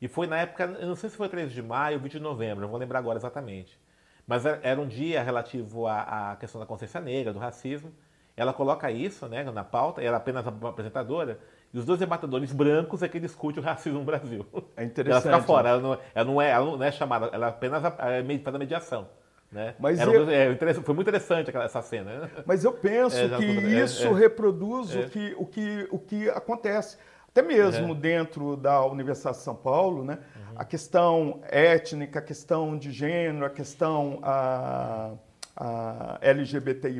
E 0.02 0.08
foi 0.08 0.26
na 0.26 0.38
época, 0.38 0.64
eu 0.80 0.88
não 0.88 0.96
sei 0.96 1.10
se 1.10 1.18
foi 1.18 1.28
13 1.28 1.54
de 1.54 1.62
maio 1.62 1.98
ou 1.98 2.04
20 2.04 2.14
de 2.14 2.20
novembro, 2.20 2.62
não 2.62 2.70
vou 2.70 2.80
lembrar 2.80 3.00
agora 3.00 3.18
exatamente. 3.18 3.78
Mas 4.26 4.46
era 4.46 4.80
um 4.80 4.88
dia 4.88 5.22
relativo 5.22 5.88
à, 5.88 6.32
à 6.32 6.36
questão 6.36 6.62
da 6.62 6.68
consciência 6.68 7.02
negra, 7.02 7.34
do 7.34 7.40
racismo. 7.40 7.92
Ela 8.38 8.54
coloca 8.54 8.90
isso 8.90 9.28
né, 9.28 9.44
na 9.44 9.64
pauta, 9.64 10.02
ela 10.02 10.16
é 10.16 10.18
apenas 10.18 10.48
apresentadora, 10.48 11.40
e 11.74 11.78
os 11.78 11.86
dois 11.86 12.00
debatedores 12.00 12.52
brancos 12.52 13.04
é 13.04 13.08
que 13.08 13.20
discutem 13.20 13.62
o 13.62 13.66
racismo 13.66 14.00
no 14.00 14.06
Brasil. 14.06 14.46
É 14.76 14.84
interessante. 14.84 15.28
Ela 15.28 15.38
fica 15.38 15.48
fora, 15.48 15.64
né? 15.64 15.70
ela, 15.70 15.82
não, 15.82 15.98
ela, 16.16 16.26
não 16.26 16.42
é, 16.42 16.50
ela 16.50 16.66
não 16.78 16.84
é 16.84 16.92
chamada, 16.92 17.30
ela 17.32 17.48
apenas 17.48 17.82
faz 17.82 18.56
a 18.56 18.60
mediação. 18.60 19.08
Né? 19.52 19.74
Mas 19.80 20.00
eu... 20.00 20.30
é, 20.30 20.56
foi 20.76 20.94
muito 20.94 21.08
interessante 21.08 21.50
aquela, 21.50 21.66
essa 21.66 21.82
cena. 21.82 22.20
Né? 22.20 22.30
Mas 22.46 22.64
eu 22.64 22.72
penso 22.72 23.18
é, 23.18 23.30
que 23.30 23.46
é, 23.46 23.84
isso 23.84 24.08
é. 24.08 24.14
reproduz 24.14 24.96
O, 24.96 25.10
que, 25.10 25.36
o, 25.38 25.46
que, 25.46 25.88
o 25.92 26.00
que 26.00 26.30
acontece. 26.30 26.98
Até 27.28 27.42
mesmo 27.42 27.94
dentro 27.94 28.58
da 28.58 28.84
Universidade 28.86 29.38
de 29.38 29.44
São 29.44 29.56
Paulo, 29.56 30.04
né? 30.04 30.18
Uhum. 30.36 30.56
a 30.56 30.66
questão 30.66 31.42
étnica, 31.44 32.20
a 32.20 32.22
questão 32.22 32.76
de 32.76 32.92
gênero, 32.92 33.46
a 33.46 33.50
questão 33.52 34.20
a, 34.24 35.12
a 35.56 36.18
LGBTI, 36.22 37.00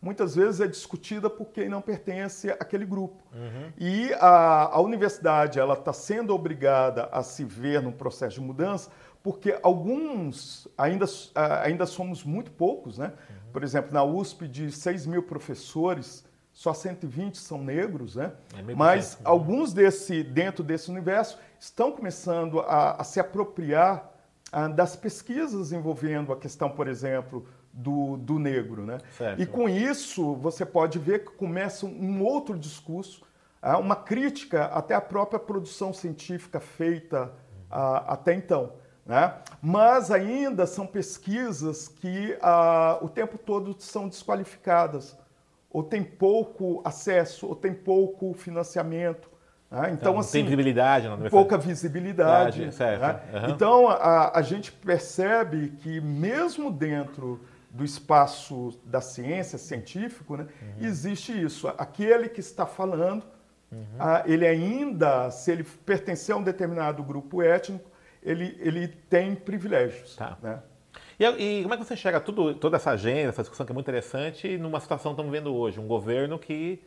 muitas 0.00 0.34
vezes 0.34 0.60
é 0.60 0.66
discutida 0.66 1.28
por 1.28 1.46
quem 1.46 1.68
não 1.68 1.80
pertence 1.80 2.50
àquele 2.50 2.86
grupo. 2.86 3.22
Uhum. 3.32 3.72
E 3.76 4.12
a, 4.14 4.76
a 4.76 4.80
universidade 4.80 5.58
ela 5.58 5.74
está 5.74 5.92
sendo 5.92 6.34
obrigada 6.34 7.08
a 7.12 7.22
se 7.22 7.44
ver 7.44 7.82
no 7.82 7.92
processo 7.92 8.36
de 8.36 8.40
mudança 8.40 8.90
porque 9.22 9.58
alguns 9.62 10.68
ainda, 10.76 11.06
ainda 11.62 11.86
somos 11.86 12.24
muito 12.24 12.50
poucos, 12.50 12.98
né? 12.98 13.12
Uhum. 13.28 13.52
Por 13.52 13.62
exemplo, 13.62 13.92
na 13.92 14.02
USP, 14.04 14.46
de 14.46 14.70
6 14.70 15.06
mil 15.06 15.22
professores, 15.22 16.24
só 16.52 16.72
120 16.72 17.36
são 17.36 17.62
negros, 17.62 18.16
né? 18.16 18.32
É 18.56 18.74
Mas 18.74 19.16
né? 19.16 19.20
alguns 19.24 19.72
desse, 19.72 20.22
dentro 20.22 20.64
desse 20.64 20.90
universo 20.90 21.38
estão 21.58 21.92
começando 21.92 22.60
a, 22.60 23.00
a 23.00 23.04
se 23.04 23.20
apropriar 23.20 24.12
a, 24.50 24.64
ah, 24.64 24.68
das 24.68 24.96
pesquisas 24.96 25.72
envolvendo 25.72 26.32
a 26.32 26.36
questão, 26.36 26.70
por 26.70 26.88
exemplo, 26.88 27.46
do, 27.78 28.16
do 28.16 28.38
negro, 28.40 28.84
né? 28.84 28.98
Certo. 29.16 29.40
E 29.40 29.46
com 29.46 29.68
isso 29.68 30.34
você 30.34 30.66
pode 30.66 30.98
ver 30.98 31.24
que 31.24 31.30
começa 31.30 31.86
um 31.86 32.24
outro 32.24 32.58
discurso, 32.58 33.22
ah, 33.62 33.78
uma 33.78 33.94
crítica 33.94 34.64
até 34.64 34.94
à 34.94 35.00
própria 35.00 35.38
produção 35.38 35.92
científica 35.92 36.58
feita 36.58 37.32
ah, 37.70 38.14
até 38.14 38.34
então. 38.34 38.72
Né? 39.06 39.32
Mas 39.62 40.10
ainda 40.10 40.66
são 40.66 40.86
pesquisas 40.86 41.86
que 41.86 42.36
ah, 42.42 42.98
o 43.00 43.08
tempo 43.08 43.38
todo 43.38 43.76
são 43.78 44.08
desqualificadas, 44.08 45.16
ou 45.70 45.82
tem 45.82 46.02
pouco 46.02 46.82
acesso, 46.84 47.46
ou 47.46 47.54
tem 47.54 47.72
pouco 47.72 48.34
financiamento. 48.34 49.30
Né? 49.70 49.90
Então, 49.92 49.92
então 49.92 50.18
assim, 50.18 50.38
tem 50.38 50.44
visibilidade, 50.44 51.06
não 51.06 51.30
pouca 51.30 51.56
visibilidade. 51.56 52.74
Certo. 52.74 53.02
Né? 53.02 53.20
Uhum. 53.32 53.50
Então 53.50 53.88
a, 53.88 54.36
a 54.36 54.42
gente 54.42 54.72
percebe 54.72 55.68
que 55.78 56.00
mesmo 56.00 56.72
dentro 56.72 57.40
do 57.70 57.84
espaço 57.84 58.78
da 58.84 59.00
ciência 59.00 59.58
científico, 59.58 60.36
né, 60.36 60.46
uhum. 60.62 60.86
existe 60.86 61.32
isso. 61.32 61.68
Aquele 61.68 62.28
que 62.28 62.40
está 62.40 62.66
falando, 62.66 63.24
uhum. 63.70 63.84
ah, 63.98 64.22
ele 64.26 64.46
ainda, 64.46 65.30
se 65.30 65.52
ele 65.52 65.64
pertencer 65.64 66.34
a 66.34 66.38
um 66.38 66.42
determinado 66.42 67.02
grupo 67.02 67.42
étnico, 67.42 67.90
ele, 68.22 68.56
ele 68.60 68.88
tem 68.88 69.34
privilégios. 69.34 70.16
Tá. 70.16 70.36
Né? 70.42 70.60
E, 71.18 71.24
e, 71.24 71.62
como 71.62 71.74
é 71.74 71.76
que 71.76 71.84
você 71.84 71.96
chega 71.96 72.18
a 72.18 72.20
tudo, 72.20 72.54
toda 72.54 72.76
essa 72.76 72.92
agenda, 72.92 73.28
essa 73.28 73.42
discussão 73.42 73.66
que 73.66 73.72
é 73.72 73.74
muito 73.74 73.84
interessante, 73.84 74.56
numa 74.56 74.80
situação 74.80 75.12
que 75.12 75.20
estamos 75.20 75.32
vendo 75.32 75.54
hoje? 75.54 75.78
Um 75.78 75.86
governo 75.86 76.38
que, 76.38 76.80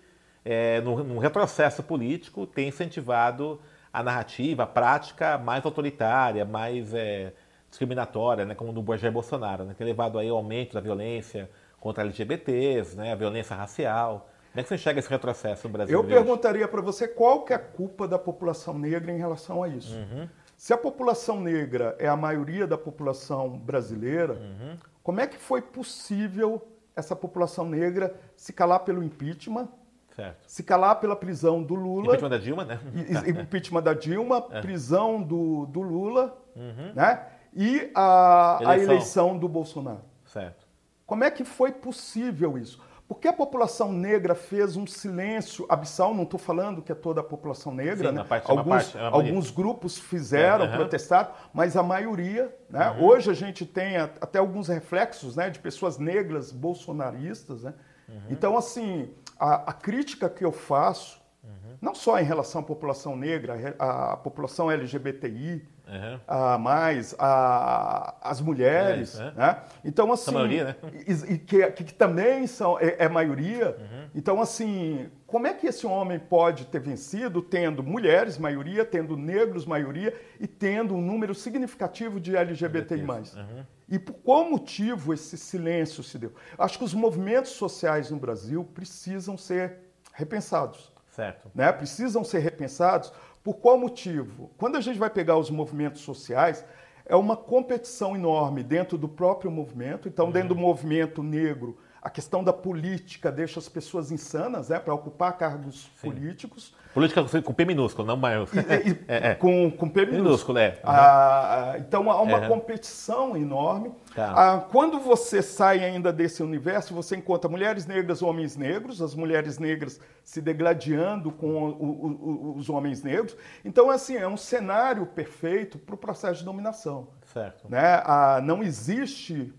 é, 0.43 0.81
no, 0.81 1.03
num 1.03 1.17
retrocesso 1.19 1.83
político, 1.83 2.47
tem 2.47 2.69
incentivado 2.69 3.59
a 3.93 4.01
narrativa, 4.01 4.63
a 4.63 4.67
prática 4.67 5.37
mais 5.37 5.65
autoritária, 5.65 6.45
mais 6.45 6.93
é, 6.93 7.33
discriminatória, 7.71 8.45
né, 8.45 8.53
como 8.53 8.71
do 8.71 8.97
Jair 8.97 9.11
Bolsonaro, 9.11 9.63
né, 9.63 9.71
que 9.71 9.77
tem 9.77 9.87
levado 9.87 10.19
aí 10.19 10.29
ao 10.29 10.37
aumento 10.37 10.73
da 10.73 10.81
violência 10.81 11.49
contra 11.79 12.03
LGBTs, 12.03 12.95
né, 12.95 13.13
a 13.13 13.15
violência 13.15 13.55
racial. 13.55 14.29
Como 14.51 14.59
é 14.59 14.63
que 14.63 14.69
você 14.69 14.75
enxerga 14.75 14.99
esse 14.99 15.09
retrocesso 15.09 15.67
no 15.67 15.73
Brasil? 15.73 15.97
Eu 15.97 16.03
perguntaria 16.03 16.67
para 16.67 16.81
você 16.81 17.07
qual 17.07 17.43
que 17.43 17.53
é 17.53 17.55
a 17.55 17.59
culpa 17.59 18.07
da 18.07 18.19
população 18.19 18.77
negra 18.77 19.11
em 19.11 19.17
relação 19.17 19.63
a 19.63 19.69
isso. 19.69 19.97
Uhum. 19.97 20.27
Se 20.57 20.73
a 20.73 20.77
população 20.77 21.39
negra 21.39 21.95
é 21.97 22.07
a 22.07 22.15
maioria 22.15 22.67
da 22.67 22.77
população 22.77 23.57
brasileira, 23.57 24.33
uhum. 24.33 24.77
como 25.01 25.21
é 25.21 25.25
que 25.25 25.37
foi 25.37 25.61
possível 25.61 26.61
essa 26.93 27.15
população 27.15 27.67
negra 27.67 28.13
se 28.35 28.51
calar 28.51 28.81
pelo 28.81 29.01
impeachment, 29.01 29.69
certo. 30.13 30.43
se 30.45 30.61
calar 30.61 30.99
pela 30.99 31.15
prisão 31.15 31.63
do 31.63 31.73
Lula. 31.73 32.07
Impeachment 32.07 32.29
da 32.29 32.37
Dilma, 32.37 32.65
né? 32.65 32.79
impeachment 33.25 33.81
da 33.81 33.93
Dilma, 33.93 34.45
é. 34.51 34.61
prisão 34.61 35.23
do, 35.23 35.65
do 35.67 35.81
Lula, 35.81 36.37
uhum. 36.53 36.91
né? 36.93 37.27
E 37.53 37.91
a 37.93 38.59
eleição. 38.61 38.69
a 38.69 38.77
eleição 38.77 39.37
do 39.37 39.47
Bolsonaro. 39.47 40.01
Certo. 40.25 40.65
Como 41.05 41.23
é 41.23 41.31
que 41.31 41.43
foi 41.43 41.71
possível 41.71 42.57
isso? 42.57 42.81
Porque 43.11 43.27
a 43.27 43.33
população 43.33 43.91
negra 43.91 44.33
fez 44.33 44.77
um 44.77 44.87
silêncio 44.87 45.65
abissal, 45.67 46.15
não 46.15 46.23
estou 46.23 46.39
falando 46.39 46.81
que 46.81 46.93
é 46.93 46.95
toda 46.95 47.19
a 47.19 47.23
população 47.23 47.75
negra, 47.75 48.07
Sim, 48.07 48.15
né? 48.15 48.23
parte, 48.23 48.49
alguns, 48.49 48.65
parte, 48.65 48.97
alguns 48.97 49.51
grupos 49.51 49.97
fizeram, 49.97 50.63
é, 50.63 50.69
uhum. 50.69 50.75
protestaram, 50.77 51.31
mas 51.53 51.75
a 51.75 51.83
maioria, 51.83 52.55
né? 52.69 52.91
Uhum. 52.91 53.07
Hoje 53.07 53.29
a 53.29 53.33
gente 53.33 53.65
tem 53.65 53.97
até 53.97 54.39
alguns 54.39 54.69
reflexos 54.69 55.35
né, 55.35 55.49
de 55.49 55.59
pessoas 55.59 55.97
negras 55.97 56.53
bolsonaristas, 56.53 57.63
né? 57.63 57.73
Uhum. 58.07 58.21
Então, 58.29 58.57
assim, 58.57 59.13
a, 59.37 59.71
a, 59.71 59.73
crítica 59.73 60.29
que 60.29 60.45
eu 60.45 60.53
faço, 60.53 61.21
uhum. 61.43 61.75
não 61.81 61.93
só 61.93 62.17
em 62.17 62.23
relação 62.23 62.61
à 62.61 62.63
população 62.63 63.17
negra, 63.17 63.75
a 63.77 64.15
população 64.15 64.71
LGBTI, 64.71 65.67
uhum. 65.91 66.19
a 66.27 66.57
mais 66.57 67.13
a, 67.19 68.15
as 68.21 68.41
mulheres, 68.41 69.19
é, 69.19 69.31
né? 69.33 69.63
Então 69.83 70.11
assim, 70.11 70.31
maioria, 70.31 70.65
né? 70.65 70.75
e, 71.07 71.33
e 71.33 71.37
que, 71.37 71.71
que, 71.71 71.93
também 71.93 72.47
são 72.47 72.79
é, 72.79 72.95
é 72.99 73.09
maioria. 73.09 73.75
Uhum. 73.77 74.09
Então 74.15 74.41
assim, 74.41 75.09
como 75.27 75.47
é 75.47 75.53
que 75.53 75.67
esse 75.67 75.85
homem 75.85 76.17
pode 76.17 76.65
ter 76.65 76.79
vencido 76.79 77.41
tendo 77.41 77.83
mulheres 77.83 78.37
maioria, 78.37 78.83
tendo 78.85 79.17
negros 79.17 79.65
maioria 79.65 80.13
e 80.39 80.47
tendo 80.47 80.95
um 80.95 81.01
número 81.01 81.35
significativo 81.35 82.19
de 82.19 82.35
LGBTI+. 82.35 83.03
Uhum. 83.03 83.65
E 83.89 83.99
por 83.99 84.13
qual 84.13 84.49
motivo 84.49 85.13
esse 85.13 85.37
silêncio 85.37 86.01
se 86.01 86.17
deu? 86.17 86.33
Acho 86.57 86.77
que 86.77 86.85
os 86.85 86.93
movimentos 86.93 87.51
sociais 87.51 88.09
no 88.09 88.17
Brasil 88.17 88.63
precisam 88.73 89.37
ser 89.37 89.79
repensados. 90.13 90.91
Certo. 91.11 91.51
Né? 91.53 91.71
Precisam 91.73 92.23
ser 92.23 92.39
repensados 92.39 93.11
por 93.43 93.55
qual 93.55 93.77
motivo? 93.77 94.51
Quando 94.57 94.75
a 94.77 94.81
gente 94.81 94.99
vai 94.99 95.09
pegar 95.09 95.37
os 95.37 95.49
movimentos 95.49 96.01
sociais, 96.01 96.63
é 97.05 97.15
uma 97.15 97.35
competição 97.35 98.15
enorme 98.15 98.63
dentro 98.63 98.97
do 98.97 99.07
próprio 99.07 99.49
movimento. 99.49 100.07
Então, 100.07 100.27
uhum. 100.27 100.31
dentro 100.31 100.49
do 100.49 100.55
movimento 100.55 101.23
negro, 101.23 101.77
a 102.01 102.09
questão 102.09 102.43
da 102.43 102.53
política 102.53 103.31
deixa 103.31 103.59
as 103.59 103.69
pessoas 103.69 104.11
insanas 104.11 104.69
né, 104.69 104.79
para 104.79 104.93
ocupar 104.93 105.37
cargos 105.37 105.91
Sim. 105.95 106.09
políticos. 106.09 106.73
Política 106.93 107.23
com 107.41 107.53
P 107.53 107.65
minúsculo, 107.65 108.07
não 108.07 108.17
maior. 108.17 108.47
E, 108.53 108.91
é, 109.07 109.31
é. 109.31 109.35
Com, 109.35 109.69
com 109.71 109.89
P 109.89 110.05
minúsculo. 110.05 110.23
minúsculo 110.23 110.57
é. 110.57 110.69
Uhum. 110.69 110.79
Ah, 110.83 111.75
então 111.77 112.11
há 112.11 112.21
uma 112.21 112.39
uhum. 112.39 112.47
competição 112.47 113.37
enorme. 113.37 113.91
Tá. 114.15 114.33
Ah, 114.35 114.59
quando 114.59 114.99
você 114.99 115.41
sai 115.41 115.83
ainda 115.83 116.11
desse 116.11 116.43
universo, 116.43 116.93
você 116.93 117.15
encontra 117.15 117.49
mulheres 117.49 117.85
negras, 117.85 118.21
homens 118.21 118.57
negros, 118.57 119.01
as 119.01 119.15
mulheres 119.15 119.57
negras 119.57 119.99
se 120.23 120.41
degladiando 120.41 121.31
com 121.31 121.69
o, 121.69 122.51
o, 122.51 122.57
os 122.57 122.69
homens 122.69 123.03
negros. 123.03 123.37
Então, 123.63 123.89
assim, 123.89 124.15
é 124.17 124.27
um 124.27 124.37
cenário 124.37 125.05
perfeito 125.05 125.77
para 125.79 125.95
o 125.95 125.97
processo 125.97 126.39
de 126.39 126.45
dominação. 126.45 127.07
Certo. 127.33 127.69
Né? 127.69 128.01
Ah, 128.03 128.41
não 128.43 128.61
existe 128.61 129.53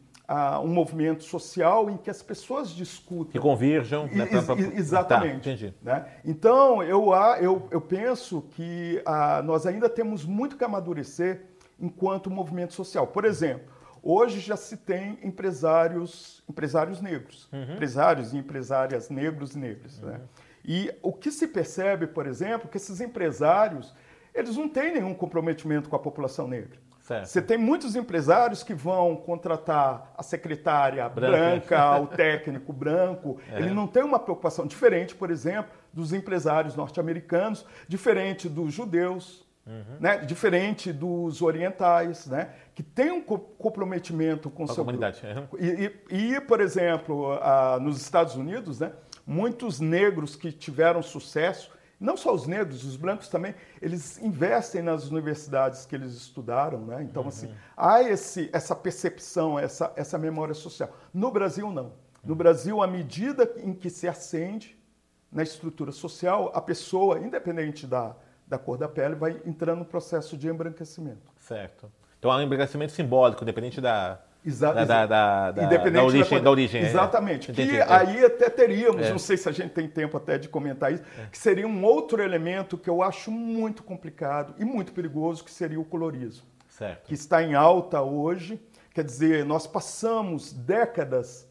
um 0.62 0.68
movimento 0.68 1.24
social 1.24 1.90
em 1.90 1.96
que 1.96 2.08
as 2.08 2.22
pessoas 2.22 2.70
discutem. 2.70 3.32
Que 3.32 3.38
convirjam. 3.38 4.06
Né, 4.06 4.26
pra, 4.26 4.42
pra... 4.42 4.54
Exatamente. 4.58 5.32
Tá, 5.32 5.50
entendi. 5.50 5.74
Né? 5.82 6.06
Então, 6.24 6.82
eu, 6.82 7.10
eu, 7.40 7.68
eu 7.70 7.80
penso 7.80 8.42
que 8.50 9.02
ah, 9.04 9.42
nós 9.42 9.66
ainda 9.66 9.88
temos 9.88 10.24
muito 10.24 10.56
que 10.56 10.64
amadurecer 10.64 11.42
enquanto 11.78 12.30
movimento 12.30 12.72
social. 12.72 13.06
Por 13.06 13.24
exemplo, 13.24 13.71
hoje 14.02 14.40
já 14.40 14.56
se 14.56 14.76
tem 14.76 15.18
empresários, 15.22 16.42
empresários 16.48 17.00
negros, 17.00 17.48
uhum. 17.52 17.74
empresários 17.74 18.32
e 18.32 18.38
empresárias 18.38 19.08
negros 19.08 19.54
e 19.54 19.58
negras. 19.58 20.00
Né? 20.00 20.12
Uhum. 20.12 20.18
Né? 20.18 20.24
E 20.64 20.94
o 21.02 21.12
que 21.12 21.30
se 21.30 21.48
percebe, 21.48 22.06
por 22.06 22.26
exemplo, 22.26 22.68
que 22.68 22.76
esses 22.76 23.00
empresários 23.00 23.94
eles 24.34 24.56
não 24.56 24.68
têm 24.68 24.94
nenhum 24.94 25.14
comprometimento 25.14 25.88
com 25.88 25.96
a 25.96 25.98
população 25.98 26.48
negra. 26.48 26.78
Certo. 27.02 27.26
Você 27.26 27.42
tem 27.42 27.58
muitos 27.58 27.96
empresários 27.96 28.62
que 28.62 28.72
vão 28.72 29.16
contratar 29.16 30.12
a 30.16 30.22
secretária 30.22 31.06
branca, 31.08 31.76
branca 31.76 31.98
o 32.00 32.06
técnico 32.06 32.72
branco. 32.72 33.40
É. 33.50 33.58
Ele 33.58 33.70
não 33.70 33.88
tem 33.88 34.04
uma 34.04 34.20
preocupação 34.20 34.66
diferente, 34.66 35.14
por 35.14 35.30
exemplo, 35.30 35.72
dos 35.92 36.12
empresários 36.12 36.76
norte-americanos, 36.76 37.66
diferente 37.88 38.48
dos 38.48 38.72
judeus, 38.72 39.44
uhum. 39.66 39.96
né? 39.98 40.18
diferente 40.18 40.92
dos 40.92 41.42
orientais, 41.42 42.26
né? 42.26 42.50
Que 42.74 42.82
tem 42.82 43.10
um 43.10 43.22
comprometimento 43.22 44.48
com, 44.50 44.66
com 44.66 44.72
a 44.72 44.76
comunidade. 44.76 45.22
E, 45.58 45.92
e, 46.10 46.34
e, 46.34 46.40
por 46.40 46.60
exemplo, 46.60 47.38
nos 47.80 48.00
Estados 48.00 48.34
Unidos, 48.34 48.80
né? 48.80 48.92
muitos 49.26 49.80
negros 49.80 50.36
que 50.36 50.50
tiveram 50.50 51.02
sucesso, 51.02 51.70
não 52.00 52.16
só 52.16 52.34
os 52.34 52.46
negros, 52.46 52.84
os 52.84 52.96
brancos 52.96 53.28
também, 53.28 53.54
eles 53.80 54.20
investem 54.20 54.82
nas 54.82 55.08
universidades 55.08 55.86
que 55.86 55.94
eles 55.94 56.14
estudaram, 56.14 56.84
né? 56.84 57.02
Então, 57.02 57.28
assim, 57.28 57.46
uhum. 57.46 57.52
assim, 57.52 57.60
há 57.76 58.02
esse, 58.02 58.50
essa 58.52 58.74
percepção, 58.74 59.56
essa, 59.56 59.92
essa 59.94 60.18
memória 60.18 60.54
social. 60.54 60.90
No 61.14 61.30
Brasil, 61.30 61.70
não. 61.70 61.92
No 62.24 62.34
Brasil, 62.34 62.82
à 62.82 62.88
medida 62.88 63.52
em 63.58 63.72
que 63.72 63.88
se 63.88 64.08
acende 64.08 64.76
na 65.30 65.44
estrutura 65.44 65.92
social, 65.92 66.50
a 66.54 66.60
pessoa, 66.60 67.20
independente 67.20 67.86
da, 67.86 68.16
da 68.46 68.58
cor 68.58 68.76
da 68.76 68.88
pele, 68.88 69.14
vai 69.14 69.40
entrando 69.46 69.78
no 69.80 69.84
processo 69.84 70.36
de 70.36 70.48
embranquecimento. 70.48 71.32
Certo. 71.38 71.90
Então 72.22 72.30
há 72.30 72.36
um 72.36 72.42
embranquecimento 72.42 72.92
simbólico, 72.92 73.42
independente 73.42 73.80
da, 73.80 74.20
Exa 74.46 74.72
da, 74.72 74.84
da, 74.84 75.06
da, 75.06 75.50
da, 75.50 75.66
da, 75.90 76.04
origem, 76.04 76.40
da, 76.40 76.50
origem. 76.52 76.80
É. 76.80 76.86
Exatamente. 76.86 77.50
É. 77.50 77.54
Que 77.54 77.80
aí 77.80 78.24
até 78.24 78.48
teríamos, 78.48 79.04
é. 79.04 79.10
não 79.10 79.18
sei 79.18 79.36
se 79.36 79.48
a 79.48 79.52
gente 79.52 79.70
tem 79.70 79.88
tempo 79.88 80.16
até 80.16 80.38
de 80.38 80.48
comentar 80.48 80.92
isso, 80.92 81.02
é. 81.18 81.26
que 81.32 81.36
seria 81.36 81.66
um 81.66 81.84
outro 81.84 82.22
elemento 82.22 82.78
que 82.78 82.88
eu 82.88 83.02
acho 83.02 83.32
muito 83.32 83.82
complicado 83.82 84.54
e 84.56 84.64
muito 84.64 84.92
perigoso, 84.92 85.42
que 85.42 85.50
seria 85.50 85.80
o 85.80 85.84
colorismo. 85.84 86.46
Certo. 86.68 87.08
Que 87.08 87.14
está 87.14 87.42
em 87.42 87.54
alta 87.54 88.00
hoje. 88.02 88.62
Quer 88.94 89.02
dizer, 89.02 89.44
nós 89.44 89.66
passamos 89.66 90.52
décadas 90.52 91.48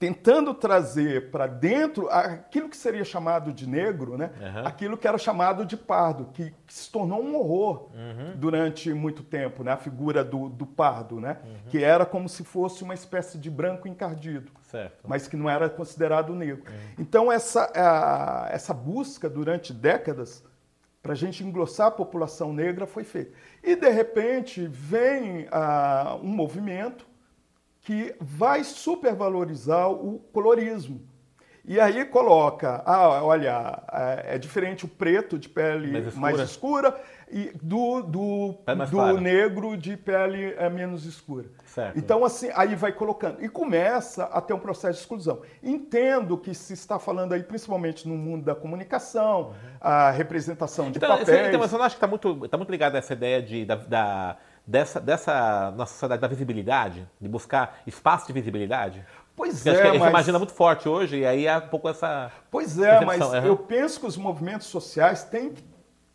tentando 0.00 0.54
trazer 0.54 1.30
para 1.30 1.46
dentro 1.46 2.08
aquilo 2.08 2.70
que 2.70 2.76
seria 2.76 3.04
chamado 3.04 3.52
de 3.52 3.68
negro, 3.68 4.16
né? 4.16 4.30
Uhum. 4.40 4.66
aquilo 4.66 4.96
que 4.96 5.06
era 5.06 5.18
chamado 5.18 5.66
de 5.66 5.76
pardo, 5.76 6.30
que, 6.32 6.54
que 6.66 6.72
se 6.72 6.90
tornou 6.90 7.22
um 7.22 7.36
horror 7.36 7.90
uhum. 7.94 8.32
durante 8.34 8.94
muito 8.94 9.22
tempo, 9.22 9.62
né? 9.62 9.72
a 9.72 9.76
figura 9.76 10.24
do, 10.24 10.48
do 10.48 10.64
pardo, 10.64 11.20
né? 11.20 11.36
Uhum. 11.44 11.54
que 11.68 11.84
era 11.84 12.06
como 12.06 12.30
se 12.30 12.42
fosse 12.42 12.82
uma 12.82 12.94
espécie 12.94 13.36
de 13.36 13.50
branco 13.50 13.86
encardido, 13.86 14.50
certo. 14.62 15.06
mas 15.06 15.28
que 15.28 15.36
não 15.36 15.50
era 15.50 15.68
considerado 15.68 16.34
negro. 16.34 16.64
Então, 16.98 17.30
essa, 17.30 17.70
a, 17.76 18.48
essa 18.50 18.72
busca 18.72 19.28
durante 19.28 19.70
décadas 19.70 20.42
para 21.02 21.12
a 21.12 21.16
gente 21.16 21.44
engrossar 21.44 21.88
a 21.88 21.90
população 21.90 22.54
negra 22.54 22.86
foi 22.86 23.04
feita. 23.04 23.32
E, 23.62 23.76
de 23.76 23.90
repente, 23.90 24.66
vem 24.66 25.46
a, 25.52 26.18
um 26.22 26.28
movimento 26.28 27.09
que 27.90 28.14
vai 28.20 28.62
supervalorizar 28.62 29.90
o 29.90 30.20
colorismo. 30.32 31.02
E 31.64 31.80
aí 31.80 32.04
coloca, 32.04 32.84
ah, 32.86 33.24
olha, 33.24 33.82
é, 33.92 34.36
é 34.36 34.38
diferente 34.38 34.84
o 34.84 34.88
preto 34.88 35.36
de 35.36 35.48
pele 35.48 35.90
mais 35.90 36.06
escura, 36.06 36.20
mais 36.20 36.40
escura 36.40 37.00
e 37.28 37.52
do, 37.60 38.00
do, 38.02 38.54
do 38.88 39.20
negro 39.20 39.76
de 39.76 39.96
pele 39.96 40.54
é, 40.56 40.70
menos 40.70 41.04
escura. 41.04 41.48
Certo. 41.66 41.98
Então, 41.98 42.24
assim, 42.24 42.48
aí 42.54 42.76
vai 42.76 42.92
colocando. 42.92 43.42
E 43.44 43.48
começa 43.48 44.22
a 44.24 44.40
ter 44.40 44.54
um 44.54 44.60
processo 44.60 44.94
de 44.94 45.00
exclusão. 45.00 45.42
Entendo 45.60 46.38
que 46.38 46.54
se 46.54 46.72
está 46.72 46.96
falando 46.96 47.32
aí, 47.32 47.42
principalmente 47.42 48.06
no 48.08 48.16
mundo 48.16 48.44
da 48.44 48.54
comunicação, 48.54 49.48
uhum. 49.48 49.54
a 49.80 50.12
representação 50.12 50.92
de 50.92 50.98
então, 50.98 51.08
papéis... 51.08 51.48
Então, 51.48 51.60
eu 51.60 51.68
não 51.78 51.82
acho 51.84 51.96
que 51.96 52.04
está 52.04 52.06
muito, 52.06 52.48
tá 52.48 52.56
muito 52.56 52.70
ligado 52.70 52.94
a 52.94 52.98
essa 52.98 53.14
ideia 53.14 53.42
de, 53.42 53.64
da, 53.64 53.74
da 53.74 54.36
dessa, 54.70 55.00
dessa 55.00 55.72
nossa 55.76 55.92
sociedade 55.94 56.22
da 56.22 56.28
visibilidade, 56.28 57.06
de 57.20 57.28
buscar 57.28 57.80
espaço 57.86 58.28
de 58.28 58.32
visibilidade? 58.32 59.04
Pois 59.34 59.66
é, 59.66 59.70
acho 59.72 59.92
que 59.92 59.98
mas... 59.98 60.10
Imagina 60.10 60.38
muito 60.38 60.52
forte 60.52 60.88
hoje, 60.88 61.18
e 61.18 61.26
aí 61.26 61.48
há 61.48 61.58
um 61.58 61.68
pouco 61.68 61.88
essa. 61.88 62.30
Pois 62.50 62.78
é, 62.78 63.04
mas 63.04 63.20
uhum. 63.20 63.46
eu 63.46 63.56
penso 63.56 63.98
que 63.98 64.06
os 64.06 64.16
movimentos 64.16 64.68
sociais 64.68 65.24
têm 65.24 65.50
que 65.50 65.64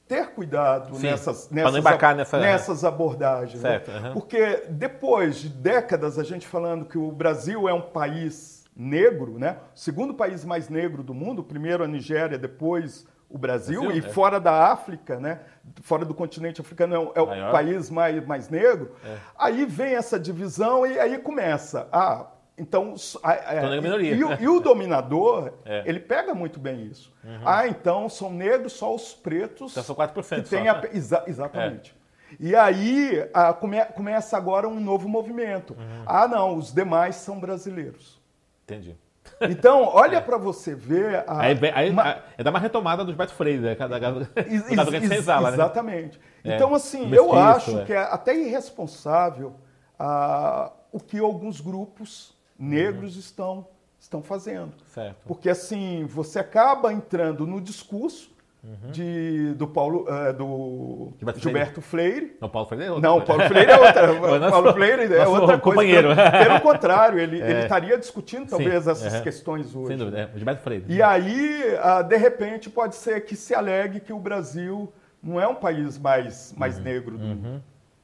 ter 0.08 0.28
cuidado 0.28 0.96
Sim, 0.96 1.08
nessas, 1.08 1.50
nessas, 1.50 1.76
embarcar 1.76 2.16
nessa... 2.16 2.40
nessas 2.40 2.86
abordagens. 2.86 3.62
Né? 3.62 3.70
Certo, 3.72 3.92
né? 3.92 4.08
uhum. 4.08 4.14
Porque 4.14 4.64
depois 4.70 5.38
de 5.38 5.50
décadas 5.50 6.18
a 6.18 6.24
gente 6.24 6.48
falando 6.48 6.86
que 6.86 6.98
o 6.98 7.12
Brasil 7.12 7.68
é 7.68 7.74
um 7.74 7.82
país 7.82 8.64
negro, 8.76 9.38
né? 9.38 9.58
o 9.76 9.80
segundo 9.80 10.14
país 10.14 10.46
mais 10.46 10.70
negro 10.70 11.04
do 11.04 11.14
mundo, 11.14 11.44
primeiro 11.44 11.84
a 11.84 11.88
Nigéria, 11.88 12.38
depois 12.38 13.06
o 13.30 13.38
Brasil, 13.38 13.82
Brasil 13.82 14.04
e 14.04 14.06
é. 14.06 14.10
fora 14.14 14.40
da 14.40 14.72
África, 14.72 15.20
né? 15.20 15.42
fora 15.82 16.06
do 16.06 16.14
continente 16.14 16.62
africano, 16.62 16.96
é 16.96 17.00
o, 17.00 17.12
é 17.16 17.22
o 17.22 17.52
país 17.52 17.90
mais, 17.90 18.26
mais 18.26 18.50
negro. 18.50 18.96
É. 19.04 19.18
Aí 19.38 19.66
vem 19.66 19.96
essa 19.96 20.20
divisão 20.20 20.86
e 20.86 21.00
aí 21.00 21.18
começa. 21.18 21.88
Ah, 21.92 22.28
então, 22.58 22.96
é, 23.24 24.16
e, 24.16 24.24
o, 24.24 24.34
e, 24.42 24.48
o 24.48 24.60
dominador, 24.62 25.54
é. 25.66 25.84
ele 25.86 26.00
pega 26.00 26.34
muito 26.34 26.60
bem 26.60 26.86
isso. 26.86 27.14
Uhum. 27.24 27.42
Ah, 27.46 27.68
então 27.68 28.08
são 28.08 28.32
negros 28.32 28.74
só 28.74 28.94
os 28.94 29.14
pretos. 29.14 29.72
Então 29.72 29.84
são 29.84 29.96
4%. 29.96 30.44
Que 30.44 30.50
tem 30.50 30.70
a, 30.70 30.82
exa, 30.94 31.24
exatamente. 31.28 31.96
É. 32.32 32.36
E 32.40 32.56
aí 32.56 33.30
a, 33.34 33.54
come, 33.54 33.84
começa 33.94 34.38
agora 34.38 34.68
um 34.68 34.80
novo 34.80 35.08
movimento. 35.08 35.74
Uhum. 35.74 36.04
Ah, 36.06 36.28
não, 36.28 36.56
os 36.56 36.74
demais 36.74 37.16
são 37.18 37.40
brasileiros. 37.40 38.22
Entendi. 38.64 38.98
Então, 39.42 39.84
olha 39.84 40.18
é. 40.18 40.22
para 40.22 40.38
você 40.38 40.74
ver. 40.74 41.24
A, 41.28 41.42
aí, 41.42 41.60
aí 41.74 41.90
uma... 41.90 42.24
é 42.38 42.44
dar 42.44 42.52
uma 42.52 42.60
retomada 42.60 43.04
do 43.04 43.10
Gilberto 43.12 43.34
Freire, 43.34 43.60
né? 43.60 43.76
Cada, 43.76 44.00
cada, 44.00 44.30
ex, 44.36 44.70
ex, 44.70 45.08
senzala, 45.08 45.50
né? 45.50 45.56
Exatamente. 45.56 46.20
Né? 46.44 46.56
Então, 46.56 46.74
assim, 46.74 47.14
eu 47.14 47.34
acho 47.34 47.80
é. 47.80 47.86
que 47.86 47.94
é 47.94 47.98
até 47.98 48.36
irresponsável 48.36 49.56
uh, 50.00 50.72
o 50.92 51.00
que 51.00 51.20
alguns 51.20 51.60
grupos 51.60 52.34
negros 52.58 53.16
uhum. 53.16 53.20
estão, 53.20 53.68
estão 54.00 54.24
fazendo. 54.24 54.74
Certo. 54.88 55.18
Porque, 55.26 55.50
assim, 55.50 56.06
você 56.06 56.40
acaba 56.40 56.94
entrando 56.94 57.46
no 57.46 57.60
discurso 57.60 58.35
Uhum. 58.66 58.92
De, 58.92 59.54
do 59.54 59.68
Paulo 59.68 60.08
uh, 60.10 60.34
do 60.34 61.14
Gilberto, 61.20 61.40
Gilberto 61.40 61.82
Freire. 61.82 62.16
Freire. 62.16 62.38
Não, 62.42 62.50
Paulo 62.50 62.68
Freire 62.68 62.86
é 62.86 62.92
outro. 62.92 63.02
Não, 63.04 63.22
Paulo 63.22 63.44
Freire 63.44 63.72
é 63.72 63.78
outra. 63.78 64.50
Paulo 64.50 64.74
Freire 64.74 65.14
é 65.14 65.28
outra 65.28 65.58
companheiro. 65.62 66.08
coisa. 66.08 66.32
Pelo, 66.32 66.44
pelo 66.46 66.62
contrário, 66.62 67.20
ele, 67.20 67.42
é. 67.44 67.52
ele 67.52 67.60
estaria 67.60 67.96
discutindo 67.96 68.50
talvez 68.50 68.84
Sim. 68.84 68.90
essas 68.90 69.14
uhum. 69.14 69.22
questões 69.22 69.76
hoje. 69.76 69.88
Sem 69.90 69.98
dúvida, 69.98 70.20
é. 70.34 70.38
Gilberto 70.38 70.64
Freire. 70.64 70.86
E 70.88 71.00
aí, 71.00 71.76
uh, 71.76 72.04
de 72.04 72.18
repente, 72.18 72.68
pode 72.68 72.96
ser 72.96 73.24
que 73.24 73.36
se 73.36 73.54
alegue 73.54 74.00
que 74.00 74.12
o 74.12 74.18
Brasil 74.18 74.92
não 75.22 75.40
é 75.40 75.48
um 75.48 75.56
país 75.56 76.00
mais, 76.00 76.52
mais 76.58 76.78
uhum. 76.78 76.84
negro 76.84 77.18
do 77.20 77.24
uhum. 77.24 77.36
mundo. 77.36 77.64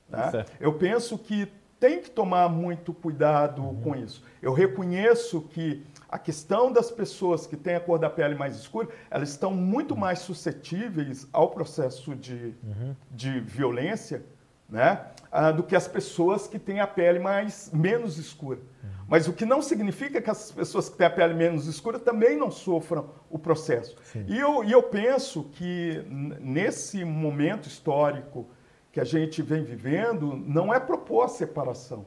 Né? 0.09 0.45
Eu 0.59 0.73
penso 0.73 1.17
que 1.17 1.51
tem 1.79 1.99
que 1.99 2.11
tomar 2.11 2.47
muito 2.49 2.93
cuidado 2.93 3.63
uhum. 3.63 3.81
com 3.81 3.95
isso. 3.95 4.23
Eu 4.39 4.53
reconheço 4.53 5.41
que 5.41 5.83
a 6.11 6.19
questão 6.19 6.71
das 6.71 6.91
pessoas 6.91 7.47
que 7.47 7.55
têm 7.55 7.75
a 7.75 7.79
cor 7.79 7.97
da 7.97 8.09
pele 8.09 8.35
mais 8.35 8.57
escura, 8.57 8.89
elas 9.09 9.29
estão 9.29 9.53
muito 9.53 9.95
mais 9.95 10.19
suscetíveis 10.19 11.25
ao 11.31 11.49
processo 11.51 12.13
de, 12.13 12.53
uhum. 12.61 12.95
de 13.09 13.39
violência 13.39 14.21
né, 14.67 15.05
ah, 15.31 15.51
do 15.51 15.63
que 15.63 15.75
as 15.75 15.87
pessoas 15.87 16.47
que 16.47 16.59
têm 16.59 16.81
a 16.81 16.87
pele 16.87 17.19
mais 17.19 17.71
menos 17.73 18.17
escura. 18.17 18.59
Uhum. 18.59 18.89
Mas 19.07 19.27
o 19.27 19.33
que 19.33 19.45
não 19.45 19.61
significa 19.61 20.21
que 20.21 20.29
as 20.29 20.51
pessoas 20.51 20.89
que 20.89 20.97
têm 20.97 21.07
a 21.07 21.09
pele 21.09 21.33
menos 21.33 21.65
escura 21.65 21.97
também 21.97 22.37
não 22.37 22.51
sofram 22.51 23.09
o 23.29 23.39
processo. 23.39 23.95
E 24.27 24.37
eu, 24.37 24.63
e 24.65 24.71
eu 24.71 24.83
penso 24.83 25.45
que 25.53 26.05
nesse 26.09 27.05
momento 27.05 27.67
histórico 27.67 28.49
que 28.91 28.99
a 28.99 29.05
gente 29.05 29.41
vem 29.41 29.63
vivendo, 29.63 30.35
não 30.35 30.73
é 30.73 30.79
propor 30.79 31.23
a 31.23 31.27
separação 31.29 32.05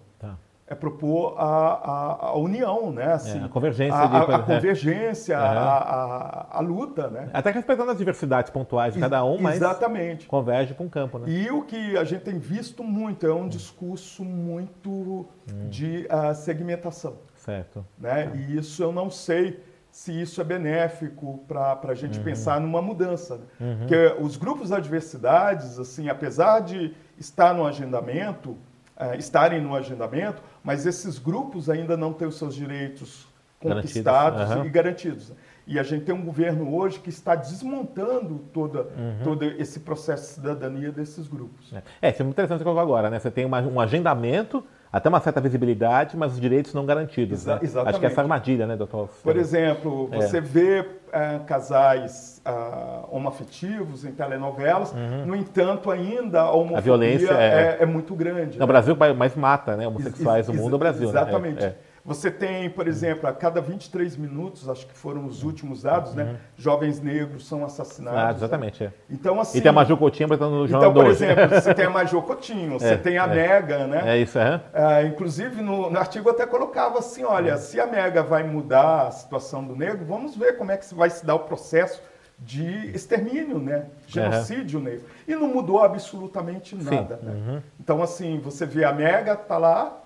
é 0.66 0.74
propor 0.74 1.34
a, 1.38 1.44
a, 1.44 2.26
a 2.28 2.38
união, 2.38 2.90
né? 2.90 3.12
Assim, 3.12 3.38
é, 3.38 3.44
a 3.44 3.48
convergência. 3.48 3.98
A, 3.98 4.06
de, 4.06 4.16
a, 4.16 4.36
a 4.36 4.38
convergência, 4.38 5.38
a, 5.38 6.60
luta, 6.60 7.08
né? 7.08 7.28
Até 7.34 7.50
respeitando 7.50 7.90
as 7.90 7.98
diversidades 7.98 8.50
pontuais 8.50 8.94
de 8.94 9.00
cada 9.00 9.22
um, 9.24 9.38
mas 9.38 9.56
Exatamente. 9.56 10.26
converge 10.26 10.72
para 10.72 10.84
um 10.84 10.88
campo, 10.88 11.18
né? 11.18 11.28
E 11.28 11.50
o 11.50 11.62
que 11.62 11.96
a 11.98 12.04
gente 12.04 12.22
tem 12.22 12.38
visto 12.38 12.82
muito 12.82 13.26
é 13.26 13.34
um 13.34 13.46
discurso 13.46 14.24
muito 14.24 14.90
hum. 14.90 15.68
de 15.68 16.06
uh, 16.10 16.34
segmentação. 16.34 17.18
Certo. 17.36 17.84
Né? 17.98 18.32
E 18.34 18.56
isso 18.56 18.82
eu 18.82 18.90
não 18.90 19.10
sei 19.10 19.62
se 19.90 20.18
isso 20.18 20.40
é 20.40 20.44
benéfico 20.44 21.44
para 21.46 21.78
a 21.84 21.94
gente 21.94 22.18
uhum. 22.18 22.24
pensar 22.24 22.58
numa 22.58 22.80
mudança. 22.80 23.36
Né? 23.36 23.44
Uhum. 23.60 23.78
Porque 23.78 24.16
os 24.18 24.36
grupos 24.36 24.72
adversidades, 24.72 25.78
assim, 25.78 26.08
apesar 26.08 26.60
de 26.60 26.94
estar 27.18 27.54
no 27.54 27.66
agendamento, 27.66 28.56
uh, 28.96 29.14
estarem 29.18 29.60
no 29.60 29.74
agendamento, 29.74 30.42
mas 30.62 30.86
esses 30.86 31.18
grupos 31.18 31.68
ainda 31.68 31.96
não 31.96 32.12
têm 32.12 32.28
os 32.28 32.36
seus 32.36 32.54
direitos 32.54 33.26
conquistados 33.60 34.50
uhum. 34.50 34.64
e 34.64 34.68
garantidos. 34.68 35.32
E 35.66 35.78
a 35.78 35.82
gente 35.82 36.04
tem 36.04 36.14
um 36.14 36.22
governo 36.22 36.74
hoje 36.74 36.98
que 37.00 37.08
está 37.08 37.34
desmontando 37.34 38.38
toda, 38.52 38.82
uhum. 38.82 39.20
todo 39.24 39.44
esse 39.44 39.80
processo 39.80 40.22
de 40.22 40.34
cidadania 40.34 40.92
desses 40.92 41.26
grupos. 41.26 41.72
É, 41.72 41.82
é 42.02 42.10
isso 42.10 42.20
é 42.20 42.24
muito 42.24 42.34
interessante 42.34 42.62
que 42.62 42.68
eu 42.68 42.78
agora, 42.78 43.08
né? 43.08 43.18
Você 43.18 43.30
tem 43.30 43.46
uma, 43.46 43.60
um 43.62 43.80
agendamento, 43.80 44.62
até 44.94 45.08
uma 45.08 45.18
certa 45.18 45.40
visibilidade, 45.40 46.16
mas 46.16 46.34
os 46.34 46.40
direitos 46.40 46.72
não 46.72 46.86
garantidos. 46.86 47.40
Exa 47.40 47.54
né? 47.54 47.60
Exatamente. 47.64 47.90
Acho 47.90 47.98
que 47.98 48.06
é 48.06 48.08
essa 48.10 48.20
armadilha, 48.20 48.64
né, 48.64 48.76
doutor? 48.76 49.08
Por 49.24 49.36
exemplo, 49.36 50.08
é. 50.12 50.20
você 50.20 50.38
é. 50.38 50.40
vê 50.40 50.86
é, 51.10 51.40
casais 51.44 52.40
uh, 52.46 53.08
homoafetivos 53.10 54.04
em 54.04 54.12
telenovelas, 54.12 54.92
uhum. 54.92 55.26
no 55.26 55.34
entanto, 55.34 55.90
ainda 55.90 56.42
a 56.42 56.52
homofobia 56.52 56.78
a 56.78 56.80
violência 56.80 57.32
é, 57.32 57.78
é, 57.80 57.82
é 57.82 57.86
muito 57.86 58.14
grande. 58.14 58.56
No 58.56 58.64
né? 58.64 58.66
Brasil 58.68 58.96
mais 59.18 59.34
mata 59.34 59.76
né, 59.76 59.84
homossexuais 59.88 60.46
no 60.46 60.54
mundo 60.54 60.74
é 60.74 60.76
o 60.76 60.78
Brasil. 60.78 61.08
Exatamente. 61.08 61.60
Né? 61.60 61.74
Você 62.04 62.30
tem, 62.30 62.68
por 62.68 62.86
exemplo, 62.86 63.26
a 63.26 63.32
cada 63.32 63.62
23 63.62 64.18
minutos, 64.18 64.68
acho 64.68 64.86
que 64.86 64.92
foram 64.92 65.24
os 65.24 65.42
últimos 65.42 65.84
dados, 65.84 66.14
né? 66.14 66.24
Uhum. 66.24 66.36
Jovens 66.58 67.00
negros 67.00 67.48
são 67.48 67.64
assassinados. 67.64 68.20
Ah, 68.20 68.30
exatamente. 68.30 68.84
Né? 68.84 68.92
Então, 69.08 69.40
assim. 69.40 69.56
E 69.56 69.60
tem 69.62 69.70
a 69.70 69.72
Maju 69.72 69.96
Coutinho 69.96 70.28
botando 70.28 70.50
no 70.52 70.68
jornal 70.68 70.90
Então, 70.90 71.02
por 71.02 71.10
exemplo, 71.10 71.48
você 71.48 71.72
tem 71.72 71.86
a 71.86 71.90
Maju 71.90 72.20
Coutinho, 72.20 72.78
você 72.78 72.88
é, 72.88 72.96
tem 72.98 73.16
a 73.16 73.24
é. 73.24 73.34
Mega, 73.34 73.86
né? 73.86 74.02
É 74.04 74.18
isso, 74.18 74.38
é. 74.38 74.60
é 74.74 75.06
inclusive, 75.06 75.62
no, 75.62 75.88
no, 75.88 75.98
artigo 75.98 76.28
até 76.28 76.46
colocava 76.46 76.98
assim: 76.98 77.24
olha, 77.24 77.56
se 77.56 77.80
a 77.80 77.86
Mega 77.86 78.22
vai 78.22 78.42
mudar 78.42 79.06
a 79.06 79.10
situação 79.10 79.64
do 79.64 79.74
negro, 79.74 80.04
vamos 80.04 80.36
ver 80.36 80.58
como 80.58 80.72
é 80.72 80.76
que 80.76 80.94
vai 80.94 81.08
se 81.08 81.24
dar 81.24 81.36
o 81.36 81.40
processo 81.40 82.02
de 82.38 82.90
extermínio, 82.94 83.58
né? 83.58 83.86
Genocídio 84.06 84.78
uhum. 84.78 84.84
negro. 84.84 85.06
E 85.26 85.34
não 85.34 85.48
mudou 85.48 85.82
absolutamente 85.82 86.76
nada. 86.76 87.18
Né? 87.22 87.32
Uhum. 87.32 87.62
Então, 87.80 88.02
assim, 88.02 88.38
você 88.40 88.66
vê 88.66 88.84
a 88.84 88.92
Mega, 88.92 89.34
tá 89.34 89.56
lá. 89.56 90.03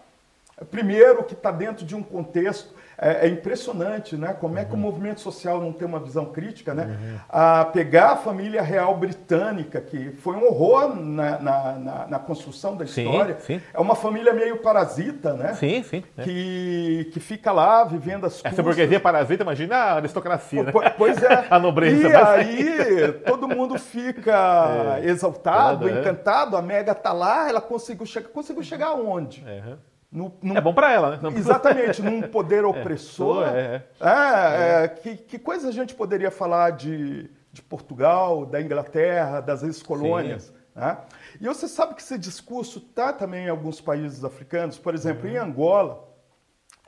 Primeiro 0.71 1.25
que 1.25 1.35
está 1.35 1.51
dentro 1.51 1.85
de 1.85 1.95
um 1.95 2.03
contexto 2.03 2.75
é, 3.01 3.27
é, 3.27 3.29
impressionante, 3.29 4.17
né? 4.17 4.37
Como 4.41 4.59
é 4.59 4.65
que 4.65 4.73
o 4.73 4.75
uhum. 4.75 4.81
movimento 4.81 5.21
social 5.21 5.61
não 5.61 5.73
tem 5.73 5.87
uma 5.87 6.01
visão 6.01 6.27
crítica, 6.27 6.75
né? 6.75 6.85
Uhum. 6.85 7.19
A 7.29 7.65
pegar 7.67 8.11
a 8.11 8.17
família 8.17 8.61
real 8.61 8.97
britânica, 8.97 9.81
que 9.81 10.11
foi 10.11 10.35
um 10.35 10.45
horror 10.45 10.97
na, 10.97 11.39
na, 11.39 11.73
na, 11.75 12.07
na 12.09 12.19
construção 12.19 12.77
da 12.77 12.85
história. 12.85 13.37
Sim, 13.39 13.61
sim. 13.61 13.65
É 13.73 13.79
uma 13.79 13.95
família 13.95 14.33
meio 14.33 14.57
parasita, 14.59 15.33
né? 15.35 15.55
Sim, 15.55 15.85
sim. 15.85 16.03
É. 16.17 16.23
Que, 16.25 17.11
que 17.13 17.21
fica 17.21 17.53
lá 17.53 17.85
vivendo 17.85 18.27
as 18.27 18.43
coisas. 18.43 18.53
Essa 18.53 18.63
burguesia 18.65 18.99
parasita, 18.99 19.45
imagina 19.45 19.77
a 19.77 19.95
aristocracia, 19.95 20.65
né? 20.65 20.73
Pois 20.97 21.23
é. 21.23 21.47
a 21.49 21.59
nobreza. 21.61 22.09
E 22.09 22.17
aí 22.17 23.13
todo 23.25 23.47
mundo 23.47 23.79
fica 23.79 24.99
é. 25.01 25.07
exaltado, 25.09 25.89
é. 25.89 26.01
encantado. 26.01 26.57
A 26.57 26.63
Mega 26.63 26.97
tá 26.97 27.13
lá, 27.13 27.49
ela 27.49 27.61
conseguiu 27.61 28.07
chegar. 28.07 28.29
Conseguiu 28.31 28.65
chegar 28.65 28.89
aonde? 28.89 29.45
Uhum. 29.45 29.77
No, 30.11 30.35
num, 30.43 30.57
é 30.57 30.61
bom 30.61 30.73
para 30.73 30.91
ela, 30.91 31.17
né? 31.19 31.31
Exatamente, 31.37 32.01
num 32.01 32.23
poder 32.23 32.65
é, 32.65 32.67
opressor. 32.67 33.47
É, 33.47 33.85
é, 34.01 34.85
é, 34.85 34.89
que, 34.89 35.17
que, 35.17 35.39
coisa 35.39 35.69
a 35.69 35.73
gente 35.73 35.95
poderia 35.95 36.31
falar 36.31 36.71
de, 36.71 37.31
de 37.53 37.61
Portugal, 37.61 38.47
da 38.47 38.61
Inglaterra, 38.61 39.41
das 39.41 39.63
ex-colônias? 39.63 40.51
Né? 40.75 40.97
E 41.39 41.47
você 41.47 41.69
sabe 41.69 41.95
que 41.95 42.01
esse 42.01 42.19
discurso 42.19 42.79
está 42.79 43.13
também 43.13 43.47
em 43.47 43.49
alguns 43.51 43.83
países 43.83 44.25
africanos. 44.25 44.79
Por 44.79 44.95
exemplo, 44.95 45.29
uhum. 45.29 45.35
em 45.35 45.37
Angola, 45.37 46.09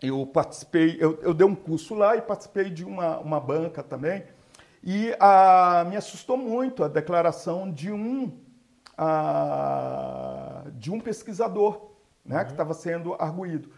eu 0.01 0.25
participei, 0.27 0.97
eu, 0.99 1.21
eu, 1.21 1.35
dei 1.35 1.47
um 1.47 1.55
curso 1.55 1.95
lá 1.95 2.17
e 2.17 2.23
participei 2.23 2.71
de 2.71 2.87
uma, 2.87 3.19
uma 3.19 3.39
banca 3.39 3.83
também. 3.83 4.25
E 4.83 5.15
a, 5.21 5.85
me 5.87 5.95
assustou 5.95 6.39
muito 6.39 6.83
a 6.83 6.89
declaração 6.89 7.71
de 7.71 7.93
um, 7.93 8.33
a, 8.97 10.65
de 10.73 10.91
um 10.91 10.99
pesquisador 10.99 11.90
né, 12.31 12.39
uhum. 12.39 12.45
que 12.45 12.51
estava 12.53 12.73
sendo 12.73 13.15
arguído. 13.19 13.69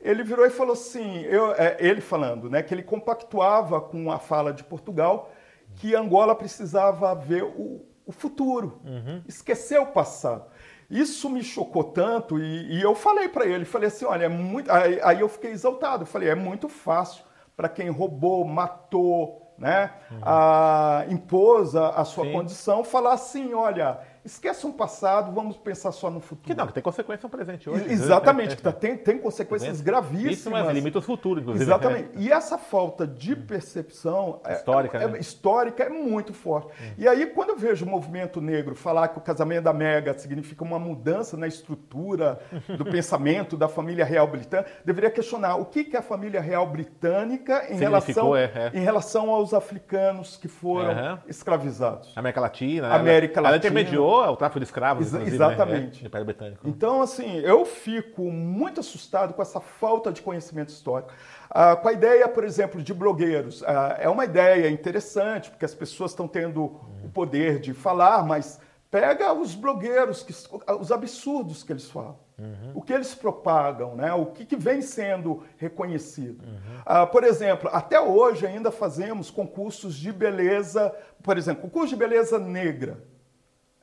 Ele 0.00 0.22
virou 0.22 0.46
e 0.46 0.50
falou 0.50 0.72
assim, 0.72 1.20
eu, 1.24 1.52
é, 1.52 1.76
ele 1.78 2.00
falando, 2.00 2.48
né, 2.48 2.62
que 2.62 2.72
ele 2.72 2.82
compactuava 2.82 3.80
com 3.80 4.10
a 4.10 4.18
fala 4.18 4.52
de 4.52 4.64
Portugal 4.64 5.30
que 5.76 5.94
Angola 5.94 6.34
precisava 6.34 7.14
ver 7.14 7.44
o, 7.44 7.84
o 8.06 8.10
futuro, 8.10 8.80
uhum. 8.84 9.22
esquecer 9.28 9.78
o 9.78 9.86
passado. 9.86 10.44
Isso 10.90 11.30
me 11.30 11.44
chocou 11.44 11.84
tanto 11.84 12.38
e, 12.38 12.78
e 12.78 12.82
eu 12.82 12.94
falei 12.94 13.28
para 13.28 13.46
ele, 13.46 13.64
falei 13.64 13.88
assim, 13.88 14.04
olha, 14.04 14.24
é 14.24 14.28
muito, 14.28 14.72
aí, 14.72 14.98
aí, 15.02 15.20
eu 15.20 15.28
fiquei 15.28 15.52
exaltado, 15.52 16.02
eu 16.02 16.06
falei, 16.06 16.28
é 16.28 16.34
muito 16.34 16.68
fácil 16.68 17.22
para 17.56 17.68
quem 17.68 17.88
roubou, 17.90 18.44
matou, 18.44 19.54
né, 19.56 19.92
uhum. 20.10 20.18
a, 20.22 21.04
impôs 21.08 21.76
a, 21.76 21.90
a 21.90 22.04
sua 22.04 22.24
Sim. 22.24 22.32
condição, 22.32 22.82
falar 22.82 23.12
assim, 23.12 23.52
olha, 23.54 24.00
Esqueça 24.22 24.66
um 24.66 24.72
passado, 24.72 25.32
vamos 25.32 25.56
pensar 25.56 25.92
só 25.92 26.10
no 26.10 26.20
futuro. 26.20 26.46
Que 26.46 26.54
não, 26.54 26.66
que 26.66 26.74
tem 26.74 26.82
consequência 26.82 27.26
no 27.26 27.30
presente 27.30 27.70
hoje. 27.70 27.90
Exatamente, 27.90 28.54
que 28.54 28.62
tá, 28.62 28.70
tem, 28.70 28.94
tem 28.96 29.16
consequências 29.16 29.80
gravíssimas. 29.80 30.32
Isso, 30.32 30.50
mas 30.50 30.68
limita 30.74 30.98
o 30.98 31.02
futuro, 31.02 31.40
inclusive. 31.40 31.64
Exatamente. 31.64 32.10
E 32.16 32.30
essa 32.30 32.58
falta 32.58 33.06
de 33.06 33.34
percepção 33.34 34.40
é, 34.44 34.52
histórica, 34.52 34.98
é, 34.98 35.08
né? 35.08 35.16
é, 35.16 35.20
histórica 35.20 35.84
é 35.84 35.88
muito 35.88 36.34
forte. 36.34 36.68
Hum. 36.68 36.94
E 36.98 37.08
aí, 37.08 37.26
quando 37.26 37.50
eu 37.50 37.56
vejo 37.56 37.86
o 37.86 37.88
movimento 37.88 38.42
negro 38.42 38.74
falar 38.74 39.08
que 39.08 39.16
o 39.16 39.22
casamento 39.22 39.64
da 39.64 39.72
Mega 39.72 40.16
significa 40.18 40.62
uma 40.64 40.78
mudança 40.78 41.36
na 41.38 41.46
estrutura 41.46 42.40
do 42.76 42.84
pensamento 42.90 43.56
da 43.56 43.68
família 43.68 44.04
real 44.04 44.26
britânica, 44.26 44.70
deveria 44.84 45.10
questionar 45.10 45.56
o 45.56 45.64
que, 45.64 45.82
que 45.82 45.96
é 45.96 45.98
a 45.98 46.02
família 46.02 46.42
real 46.42 46.66
britânica 46.66 47.72
em, 47.72 47.78
relação, 47.78 48.36
é, 48.36 48.44
é. 48.44 48.70
em 48.74 48.80
relação 48.80 49.30
aos 49.30 49.54
africanos 49.54 50.36
que 50.36 50.48
foram 50.48 50.90
uhum. 50.90 51.18
escravizados. 51.26 52.12
América 52.14 52.40
Latina. 52.42 52.88
Né? 52.90 52.94
América 52.94 53.40
Latina. 53.40 53.48
Ela 53.48 53.56
intermediou 53.56 54.09
o 54.10 54.36
tráfico 54.36 54.60
de 54.60 54.64
escravos. 54.64 55.14
Ex 55.14 55.32
exatamente. 55.32 56.04
Né? 56.04 56.24
Britânico. 56.24 56.68
Então, 56.68 57.02
assim, 57.02 57.38
eu 57.38 57.64
fico 57.64 58.30
muito 58.30 58.80
assustado 58.80 59.34
com 59.34 59.42
essa 59.42 59.60
falta 59.60 60.12
de 60.12 60.22
conhecimento 60.22 60.68
histórico. 60.70 61.12
Ah, 61.48 61.76
com 61.76 61.88
a 61.88 61.92
ideia, 61.92 62.28
por 62.28 62.44
exemplo, 62.44 62.82
de 62.82 62.94
blogueiros. 62.94 63.62
Ah, 63.64 63.96
é 63.98 64.08
uma 64.08 64.24
ideia 64.24 64.68
interessante, 64.70 65.50
porque 65.50 65.64
as 65.64 65.74
pessoas 65.74 66.12
estão 66.12 66.28
tendo 66.28 66.64
o 67.04 67.08
poder 67.12 67.60
de 67.60 67.72
falar, 67.72 68.24
mas 68.24 68.60
pega 68.90 69.32
os 69.32 69.54
blogueiros, 69.54 70.22
que, 70.22 70.32
os 70.80 70.90
absurdos 70.90 71.62
que 71.62 71.72
eles 71.72 71.88
falam. 71.88 72.18
Uhum. 72.38 72.72
O 72.74 72.82
que 72.82 72.92
eles 72.92 73.14
propagam, 73.14 73.94
né? 73.94 74.12
o 74.14 74.26
que, 74.26 74.46
que 74.46 74.56
vem 74.56 74.80
sendo 74.80 75.42
reconhecido. 75.58 76.42
Uhum. 76.42 76.80
Ah, 76.86 77.06
por 77.06 77.22
exemplo, 77.22 77.68
até 77.72 78.00
hoje 78.00 78.46
ainda 78.46 78.70
fazemos 78.70 79.30
concursos 79.30 79.94
de 79.94 80.10
beleza, 80.10 80.94
por 81.22 81.36
exemplo, 81.36 81.62
concurso 81.62 81.90
de 81.90 81.96
beleza 81.96 82.38
negra. 82.38 82.98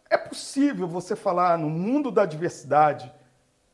É 0.10 0.18
possível 0.18 0.88
você 0.88 1.16
falar 1.16 1.58
no 1.58 1.70
mundo 1.70 2.12
da 2.12 2.26
diversidade, 2.26 3.12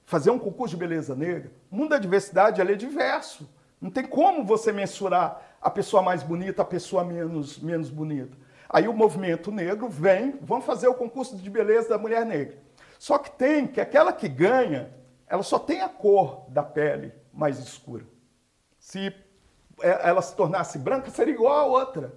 fazer 0.05 0.31
um 0.31 0.39
concurso 0.39 0.75
de 0.75 0.79
beleza 0.79 1.15
negra? 1.15 1.51
O 1.71 1.75
mundo 1.75 1.89
da 1.89 1.97
diversidade 1.97 2.61
é 2.61 2.75
diverso. 2.75 3.49
Não 3.79 3.91
tem 3.91 4.05
como 4.05 4.43
você 4.43 4.71
mensurar 4.71 5.41
a 5.61 5.69
pessoa 5.69 6.01
mais 6.01 6.23
bonita, 6.23 6.61
a 6.61 6.65
pessoa 6.65 7.03
menos, 7.03 7.59
menos 7.59 7.89
bonita. 7.89 8.37
Aí 8.69 8.87
o 8.87 8.93
movimento 8.93 9.51
negro 9.51 9.87
vem, 9.87 10.39
vamos 10.41 10.65
fazer 10.65 10.87
o 10.87 10.95
concurso 10.95 11.35
de 11.37 11.49
beleza 11.49 11.89
da 11.89 11.97
mulher 11.97 12.25
negra. 12.25 12.57
Só 12.97 13.17
que 13.17 13.29
tem 13.31 13.67
que 13.67 13.81
aquela 13.81 14.13
que 14.13 14.27
ganha, 14.27 14.93
ela 15.27 15.43
só 15.43 15.59
tem 15.59 15.81
a 15.81 15.89
cor 15.89 16.45
da 16.49 16.63
pele 16.63 17.13
mais 17.33 17.59
escura. 17.59 18.05
Se 18.79 19.13
ela 19.81 20.21
se 20.21 20.35
tornasse 20.35 20.79
branca, 20.79 21.09
seria 21.09 21.33
igual 21.33 21.57
a 21.57 21.65
outra. 21.65 22.13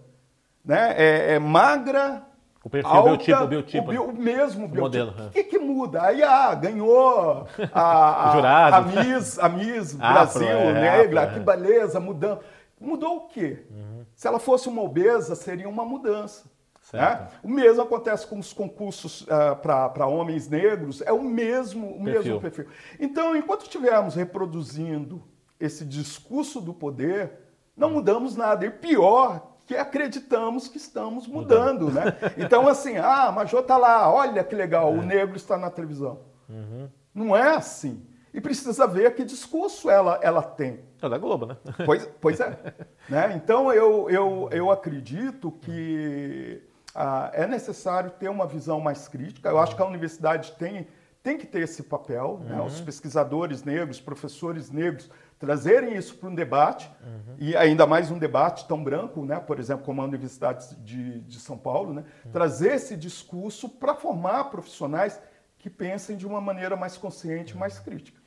Né? 0.65 0.95
É, 0.97 1.35
é 1.35 1.39
magra, 1.39 2.25
o 2.67 2.69
perfil, 2.69 2.91
alta, 2.91 3.01
o 3.01 3.17
biotipo, 3.17 3.43
o 3.43 3.47
biotipo. 3.47 3.85
O, 3.85 3.91
bio, 3.93 4.05
o 4.07 4.13
mesmo 4.13 4.67
biotipo. 4.67 4.81
Modelo, 4.81 5.29
o 5.29 5.31
que, 5.31 5.45
que 5.45 5.57
muda? 5.57 6.03
Aí, 6.03 6.21
ah, 6.21 6.53
ganhou 6.53 7.47
a, 7.73 8.27
a, 8.31 8.33
Jurado. 8.33 8.77
a 8.77 9.05
Miss, 9.05 9.39
a 9.39 9.49
Miss 9.49 9.95
Brasil 9.95 10.49
é, 10.49 10.73
Negra, 10.73 11.23
afro, 11.23 11.35
que 11.35 11.49
é. 11.49 11.57
beleza, 11.57 12.01
mudando. 12.01 12.41
Mudou 12.81 13.19
o 13.19 13.29
quê? 13.29 13.65
Uhum. 13.71 14.05
Se 14.17 14.27
ela 14.27 14.41
fosse 14.41 14.69
uma 14.69 14.83
obesa, 14.83 15.37
seria 15.37 15.69
uma 15.69 15.85
mudança. 15.85 16.51
Né? 16.93 17.29
O 17.41 17.49
mesmo 17.49 17.83
acontece 17.83 18.27
com 18.27 18.37
os 18.37 18.53
concursos 18.53 19.21
uh, 19.23 19.27
ah, 19.31 19.89
para 19.89 20.07
homens 20.09 20.49
negros, 20.49 21.03
é 21.03 21.13
o 21.13 21.23
mesmo, 21.23 21.87
o 21.87 22.03
perfil. 22.03 22.23
mesmo 22.23 22.41
perfil. 22.41 22.67
Então, 22.99 23.37
enquanto 23.37 23.63
estivermos 23.63 24.17
reproduzindo 24.17 25.23
esse 25.61 25.85
discurso 25.85 26.61
do 26.61 26.75
poder, 26.75 27.31
não 27.77 27.91
mudamos 27.91 28.35
nada. 28.35 28.67
E 28.67 28.71
pior, 28.71 29.56
que 29.67 29.75
acreditamos 29.75 30.69
que 30.69 30.77
estamos 30.77 31.27
mudando, 31.27 31.91
né? 31.91 32.17
Então, 32.39 32.69
assim, 32.69 32.97
ah, 32.97 33.25
a 33.25 33.33
Major 33.33 33.61
está 33.61 33.77
lá, 33.77 34.13
olha 34.13 34.45
que 34.45 34.55
legal, 34.55 34.95
é. 34.95 34.99
o 34.99 35.03
negro 35.03 35.37
está 35.37 35.59
na 35.59 35.71
televisão. 35.71 36.21
Uhum. 36.49 36.89
Não 37.13 37.37
é 37.37 37.57
assim. 37.57 38.07
E 38.33 38.41
precisa 38.41 38.87
ver 38.87 39.15
que 39.15 39.25
discurso 39.25 39.91
ela, 39.91 40.21
ela 40.23 40.43
tem. 40.43 40.81
É 41.03 41.09
da 41.09 41.19
Globo, 41.19 41.47
né? 41.47 41.57
Pois, 41.85 42.09
pois 42.21 42.39
é. 42.39 42.57
né? 43.09 43.33
Então, 43.35 43.73
eu, 43.73 44.09
eu, 44.11 44.49
eu 44.53 44.71
acredito 44.71 45.51
que 45.51 46.63
ah, 46.95 47.31
é 47.33 47.47
necessário 47.47 48.11
ter 48.11 48.29
uma 48.29 48.47
visão 48.47 48.79
mais 48.79 49.09
crítica. 49.09 49.49
Eu 49.49 49.59
acho 49.59 49.75
que 49.75 49.83
a 49.83 49.87
universidade 49.87 50.53
tem, 50.53 50.87
tem 51.23 51.37
que 51.37 51.47
ter 51.47 51.63
esse 51.63 51.83
papel. 51.83 52.41
Né? 52.45 52.53
Uhum. 52.53 52.59
Né? 52.59 52.67
Os 52.67 52.81
pesquisadores 52.81 53.65
negros, 53.65 54.01
professores 54.01 54.71
negros, 54.71 55.11
trazerem 55.39 55.97
isso 55.97 56.17
para 56.17 56.29
um 56.29 56.35
debate, 56.35 56.91
uhum. 57.03 57.35
e 57.39 57.57
ainda 57.57 57.87
mais 57.87 58.11
um 58.11 58.19
debate 58.19 58.67
tão 58.67 58.83
branco, 58.83 59.25
né? 59.25 59.39
por 59.39 59.59
exemplo, 59.59 59.85
como 59.85 60.01
a 60.01 60.05
Universidade 60.05 60.75
de, 60.77 61.21
de 61.21 61.39
São 61.39 61.59
Paulo, 61.59 61.93
né? 61.93 62.05
Uhum. 62.25 62.33
trazer 62.33 62.75
esse 62.75 62.97
discurso 62.97 63.69
para 63.69 63.95
formar 63.95 64.45
profissionais 64.45 65.21
que 65.59 65.69
pensem 65.69 66.17
de 66.17 66.27
uma 66.27 66.41
maneira 66.41 66.77
mais 66.77 66.97
consciente, 66.97 67.53
uhum. 67.53 67.61
mais 67.61 67.79
crítica. 67.79 68.19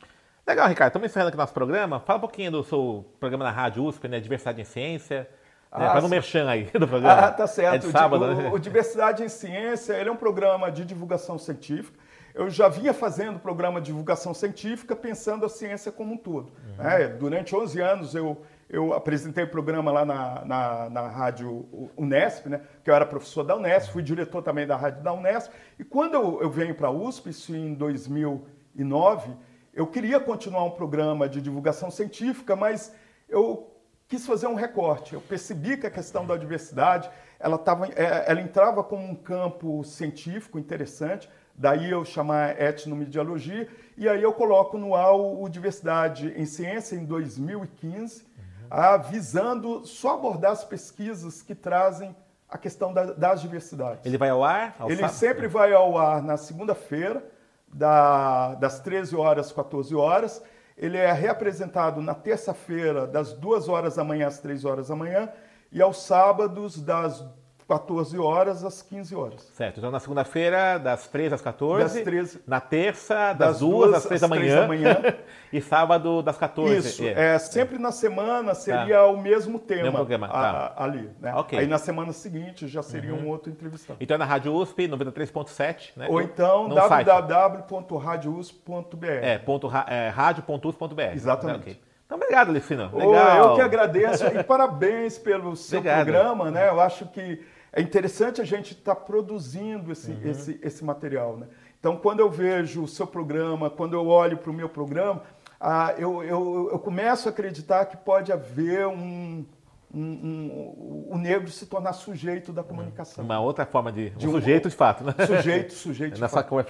Legal, 0.46 0.68
Ricardo. 0.68 0.90
Estamos 0.90 1.10
encerrando 1.10 1.30
aqui 1.30 1.38
nosso 1.38 1.54
programa. 1.54 2.00
Fala 2.00 2.18
um 2.18 2.22
pouquinho 2.22 2.52
do 2.52 2.64
seu 2.64 3.06
programa 3.20 3.44
na 3.44 3.52
Rádio 3.52 3.86
USP, 3.86 4.08
né? 4.08 4.20
Diversidade 4.20 4.60
em 4.60 4.66
Ciência. 4.66 5.30
Né? 5.72 5.86
Ah, 5.86 5.92
Faz 5.92 6.04
um 6.04 6.10
merchan 6.10 6.50
aí 6.50 6.64
do 6.74 6.88
programa. 6.88 7.28
Ah, 7.28 7.32
tá 7.32 7.46
certo. 7.46 7.76
É 7.76 7.78
de 7.78 7.92
sábado, 7.92 8.26
o, 8.26 8.36
né? 8.36 8.50
o 8.52 8.58
Diversidade 8.58 9.24
em 9.24 9.30
Ciência 9.30 9.94
ele 9.94 10.10
é 10.10 10.12
um 10.12 10.18
programa 10.18 10.72
de 10.72 10.84
divulgação 10.84 11.38
científica 11.38 12.00
eu 12.34 12.50
já 12.50 12.68
vinha 12.68 12.94
fazendo 12.94 13.40
programa 13.40 13.80
de 13.80 13.88
divulgação 13.88 14.34
científica 14.34 14.96
pensando 14.96 15.46
a 15.46 15.50
ciência 15.50 15.92
como 15.92 16.14
um 16.14 16.18
todo. 16.18 16.52
Uhum. 16.78 16.88
É, 16.88 17.08
durante 17.08 17.56
11 17.56 17.82
anos 17.82 18.16
eu, 18.16 18.42
eu 18.70 18.94
apresentei 18.94 19.44
o 19.44 19.50
programa 19.50 19.92
lá 19.92 20.06
na, 20.06 20.46
na, 20.46 20.90
na, 20.90 21.08
rádio 21.08 21.68
Unesp, 21.98 22.48
né, 22.48 22.62
que 22.84 22.90
eu 22.90 22.96
era 22.96 23.06
professor 23.06 23.44
da 23.44 23.56
Unesp, 23.56 23.92
fui 23.92 24.04
diretor 24.04 24.42
também 24.42 24.68
da 24.68 24.76
rádio 24.76 25.04
da 25.04 25.14
Unesp, 25.14 25.52
e 25.78 25.84
quando 25.84 26.14
eu, 26.14 26.42
eu 26.42 26.50
venho 26.50 26.76
para 26.76 26.88
a 26.88 26.92
USP, 26.92 27.30
isso 27.30 27.56
em 27.56 27.74
2009, 27.74 29.32
eu 29.74 29.88
queria 29.88 30.20
continuar 30.20 30.64
um 30.66 30.72
programa 30.72 31.28
de 31.28 31.42
divulgação 31.42 31.90
científica, 31.90 32.56
mas 32.56 32.94
eu 33.28 33.76
quis 34.08 34.26
fazer 34.26 34.48
um 34.48 34.56
recorte. 34.56 35.14
Eu 35.14 35.22
percebi 35.22 35.78
que 35.78 35.86
a 35.86 35.92
questão 35.92 36.26
da 36.26 36.36
diversidade 36.36 37.10
ela, 37.40 37.58
tava, 37.58 37.88
é, 37.88 38.26
ela 38.28 38.42
entrava 38.42 38.84
como 38.84 39.04
um 39.04 39.16
campo 39.16 39.84
científico 39.84 40.60
interessante, 40.60 41.30
daí 41.60 41.92
eu 41.92 42.06
chamar 42.06 42.60
etnomediologia, 42.60 43.68
e 43.98 44.08
aí 44.08 44.24
eu 44.24 44.32
coloco 44.32 44.78
no 44.78 44.96
ar 44.96 45.12
o, 45.12 45.44
o 45.44 45.50
Diversidade 45.50 46.34
em 46.38 46.46
Ciência 46.46 46.96
em 46.96 47.04
2015, 47.04 48.24
uhum. 48.24 48.24
a, 48.70 48.96
visando 48.96 49.86
só 49.86 50.14
abordar 50.14 50.54
as 50.54 50.64
pesquisas 50.64 51.42
que 51.42 51.54
trazem 51.54 52.16
a 52.48 52.58
questão 52.58 52.94
da, 52.94 53.12
das 53.12 53.42
diversidades. 53.42 54.06
Ele 54.06 54.18
vai 54.18 54.30
ao 54.30 54.42
ar? 54.42 54.74
Ao 54.80 54.90
Ele 54.90 55.02
sábado? 55.02 55.16
sempre 55.16 55.48
vai 55.50 55.74
ao 55.74 55.98
ar 55.98 56.24
na 56.24 56.38
segunda-feira, 56.38 57.24
da, 57.68 58.56
das 58.56 58.80
13 58.80 59.16
horas 59.18 59.48
às 59.48 59.52
14 59.52 59.94
horas. 59.94 60.42
Ele 60.78 60.98
é 60.98 61.12
reapresentado 61.12 62.02
na 62.02 62.16
terça-feira, 62.16 63.06
das 63.06 63.34
2 63.34 63.68
horas 63.68 63.98
da 63.98 64.04
manhã 64.04 64.28
às 64.28 64.40
3 64.40 64.64
horas 64.64 64.88
da 64.88 64.96
manhã, 64.96 65.30
e 65.74 65.82
aos 65.82 66.02
sábados, 66.02 66.82
das 66.82 67.24
14 67.70 68.18
horas 68.18 68.66
às 68.66 68.82
15 68.82 69.16
horas. 69.16 69.48
Certo. 69.54 69.78
Então, 69.78 69.92
na 69.92 70.00
segunda-feira, 70.00 70.80
das 70.80 71.08
3 71.08 71.34
às 71.34 71.42
14. 71.42 71.84
Das 71.84 71.94
13. 72.04 72.42
Na 72.48 72.60
terça, 72.60 73.32
das, 73.34 73.52
das 73.52 73.60
2 73.60 73.94
às 73.94 74.06
3 74.06 74.22
da 74.22 74.28
manhã. 74.28 74.68
manhã. 74.68 74.98
e 75.54 75.62
sábado, 75.62 76.24
das 76.24 76.36
14. 76.36 76.76
Isso. 76.76 77.04
É. 77.04 77.36
é 77.36 77.40
sempre 77.40 77.78
na 77.78 77.92
semana 77.92 78.56
seria 78.56 78.96
tá. 78.96 79.06
o 79.06 79.22
mesmo 79.22 79.60
tema. 79.60 79.84
Mesmo 79.84 79.98
programa. 79.98 80.28
Tá. 80.28 80.74
A, 80.76 80.84
ali. 80.84 81.12
Né? 81.22 81.36
Okay. 81.36 81.60
Aí 81.60 81.68
na 81.68 81.78
semana 81.78 82.12
seguinte 82.12 82.68
já 82.68 82.82
seria 82.82 83.14
uhum. 83.14 83.26
um 83.26 83.30
outro 83.30 83.52
entrevistado. 83.52 84.00
Então 84.02 84.16
é 84.16 84.18
na 84.18 84.26
Rádio 84.26 84.52
USP, 84.52 84.88
93.7, 84.88 85.92
né? 85.96 86.08
Ou 86.10 86.20
então 86.20 86.70
www.radiosp.br. 86.70 89.06
É, 89.06 89.38
ponto, 89.38 89.70
é, 89.88 90.10
rádio.usp.br. 90.10 91.14
Exatamente. 91.14 91.60
Okay. 91.60 91.80
Então, 92.08 92.18
obrigado, 92.18 92.52
Licina. 92.52 92.90
Legal. 92.92 93.50
Eu 93.50 93.56
que 93.56 93.62
agradeço 93.62 94.26
e 94.26 94.44
parabéns 94.44 95.20
pelo 95.20 95.56
seu 95.56 95.78
obrigado. 95.78 96.06
programa, 96.06 96.50
né? 96.50 96.68
Eu 96.68 96.82
acho 96.82 97.06
que 97.06 97.40
é 97.72 97.82
interessante 97.82 98.42
a 98.42 98.44
gente 98.44 98.74
estar 98.74 98.96
tá 98.96 99.02
produzindo 99.02 99.92
esse, 99.92 100.12
uhum. 100.12 100.22
esse, 100.24 100.60
esse 100.62 100.84
material. 100.84 101.38
Né? 101.38 101.48
Então, 101.80 101.96
quando 101.98 102.20
eu 102.20 102.30
vejo 102.30 102.84
o 102.84 102.88
seu 102.88 103.08
programa, 103.08 103.70
quando 103.70 103.94
eu 103.94 104.08
olho 104.08 104.38
para 104.38 104.50
o 104.50 104.54
meu 104.54 104.68
programa, 104.68 105.24
ah, 105.60 105.94
eu, 105.98 106.24
eu, 106.24 106.70
eu, 106.72 106.80
começo 106.80 107.28
a 107.28 107.32
acreditar 107.32 107.86
que 107.86 107.98
pode 107.98 108.32
haver 108.32 108.88
um, 108.88 109.46
um, 109.94 110.02
um, 110.02 111.08
o 111.10 111.18
negro 111.18 111.50
se 111.50 111.66
tornar 111.66 111.94
sujeito 111.94 112.54
da 112.54 112.64
comunicação. 112.64 113.24
Uma 113.24 113.40
outra 113.40 113.66
forma 113.66 113.92
de. 113.92 114.10
de 114.12 114.28
um 114.28 114.32
sujeito 114.32 114.70
de 114.70 114.76
fato, 114.76 115.04
né? 115.04 115.14
Sujeito, 115.26 115.74
sujeito 115.74 116.16
de 116.16 116.22
Nessa 116.22 116.38
fato. 116.38 116.50
Cor... 116.50 116.66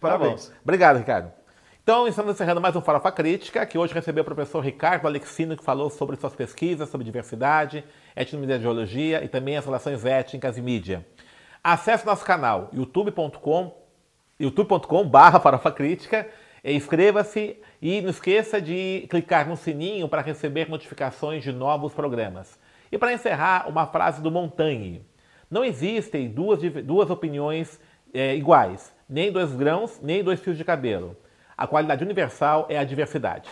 Parabéns. 0.00 0.48
Tá 0.48 0.54
Obrigado, 0.62 0.98
Ricardo. 0.98 1.32
Então, 1.88 2.06
estamos 2.06 2.34
encerrando 2.34 2.60
mais 2.60 2.76
um 2.76 2.82
Farofa 2.82 3.10
Crítica, 3.10 3.64
que 3.64 3.78
hoje 3.78 3.94
recebeu 3.94 4.20
o 4.20 4.24
professor 4.26 4.60
Ricardo 4.60 5.06
Alexino, 5.06 5.56
que 5.56 5.64
falou 5.64 5.88
sobre 5.88 6.16
suas 6.16 6.36
pesquisas 6.36 6.90
sobre 6.90 7.02
diversidade, 7.02 7.82
etnomediologia 8.14 9.24
e 9.24 9.28
também 9.28 9.56
as 9.56 9.64
relações 9.64 10.04
étnicas 10.04 10.58
e 10.58 10.60
mídia. 10.60 11.06
Acesse 11.64 12.04
nosso 12.04 12.26
canal 12.26 12.68
youtube.com 12.74 13.74
youtube.com 14.38 15.08
barra 15.08 15.40
Farofa 15.40 15.72
Crítica, 15.72 16.28
inscreva-se 16.62 17.56
e 17.80 18.02
não 18.02 18.10
esqueça 18.10 18.60
de 18.60 19.06
clicar 19.08 19.48
no 19.48 19.56
sininho 19.56 20.10
para 20.10 20.20
receber 20.20 20.68
notificações 20.68 21.42
de 21.42 21.52
novos 21.52 21.94
programas. 21.94 22.58
E 22.92 22.98
para 22.98 23.14
encerrar, 23.14 23.66
uma 23.66 23.86
frase 23.86 24.20
do 24.20 24.30
Montagne. 24.30 25.00
Não 25.50 25.64
existem 25.64 26.28
duas, 26.28 26.60
duas 26.84 27.08
opiniões 27.08 27.80
é, 28.12 28.36
iguais, 28.36 28.92
nem 29.08 29.32
dois 29.32 29.54
grãos, 29.54 29.98
nem 30.02 30.22
dois 30.22 30.38
fios 30.38 30.58
de 30.58 30.64
cabelo. 30.66 31.16
A 31.58 31.66
qualidade 31.66 32.04
universal 32.04 32.66
é 32.70 32.78
a 32.78 32.84
diversidade. 32.84 33.50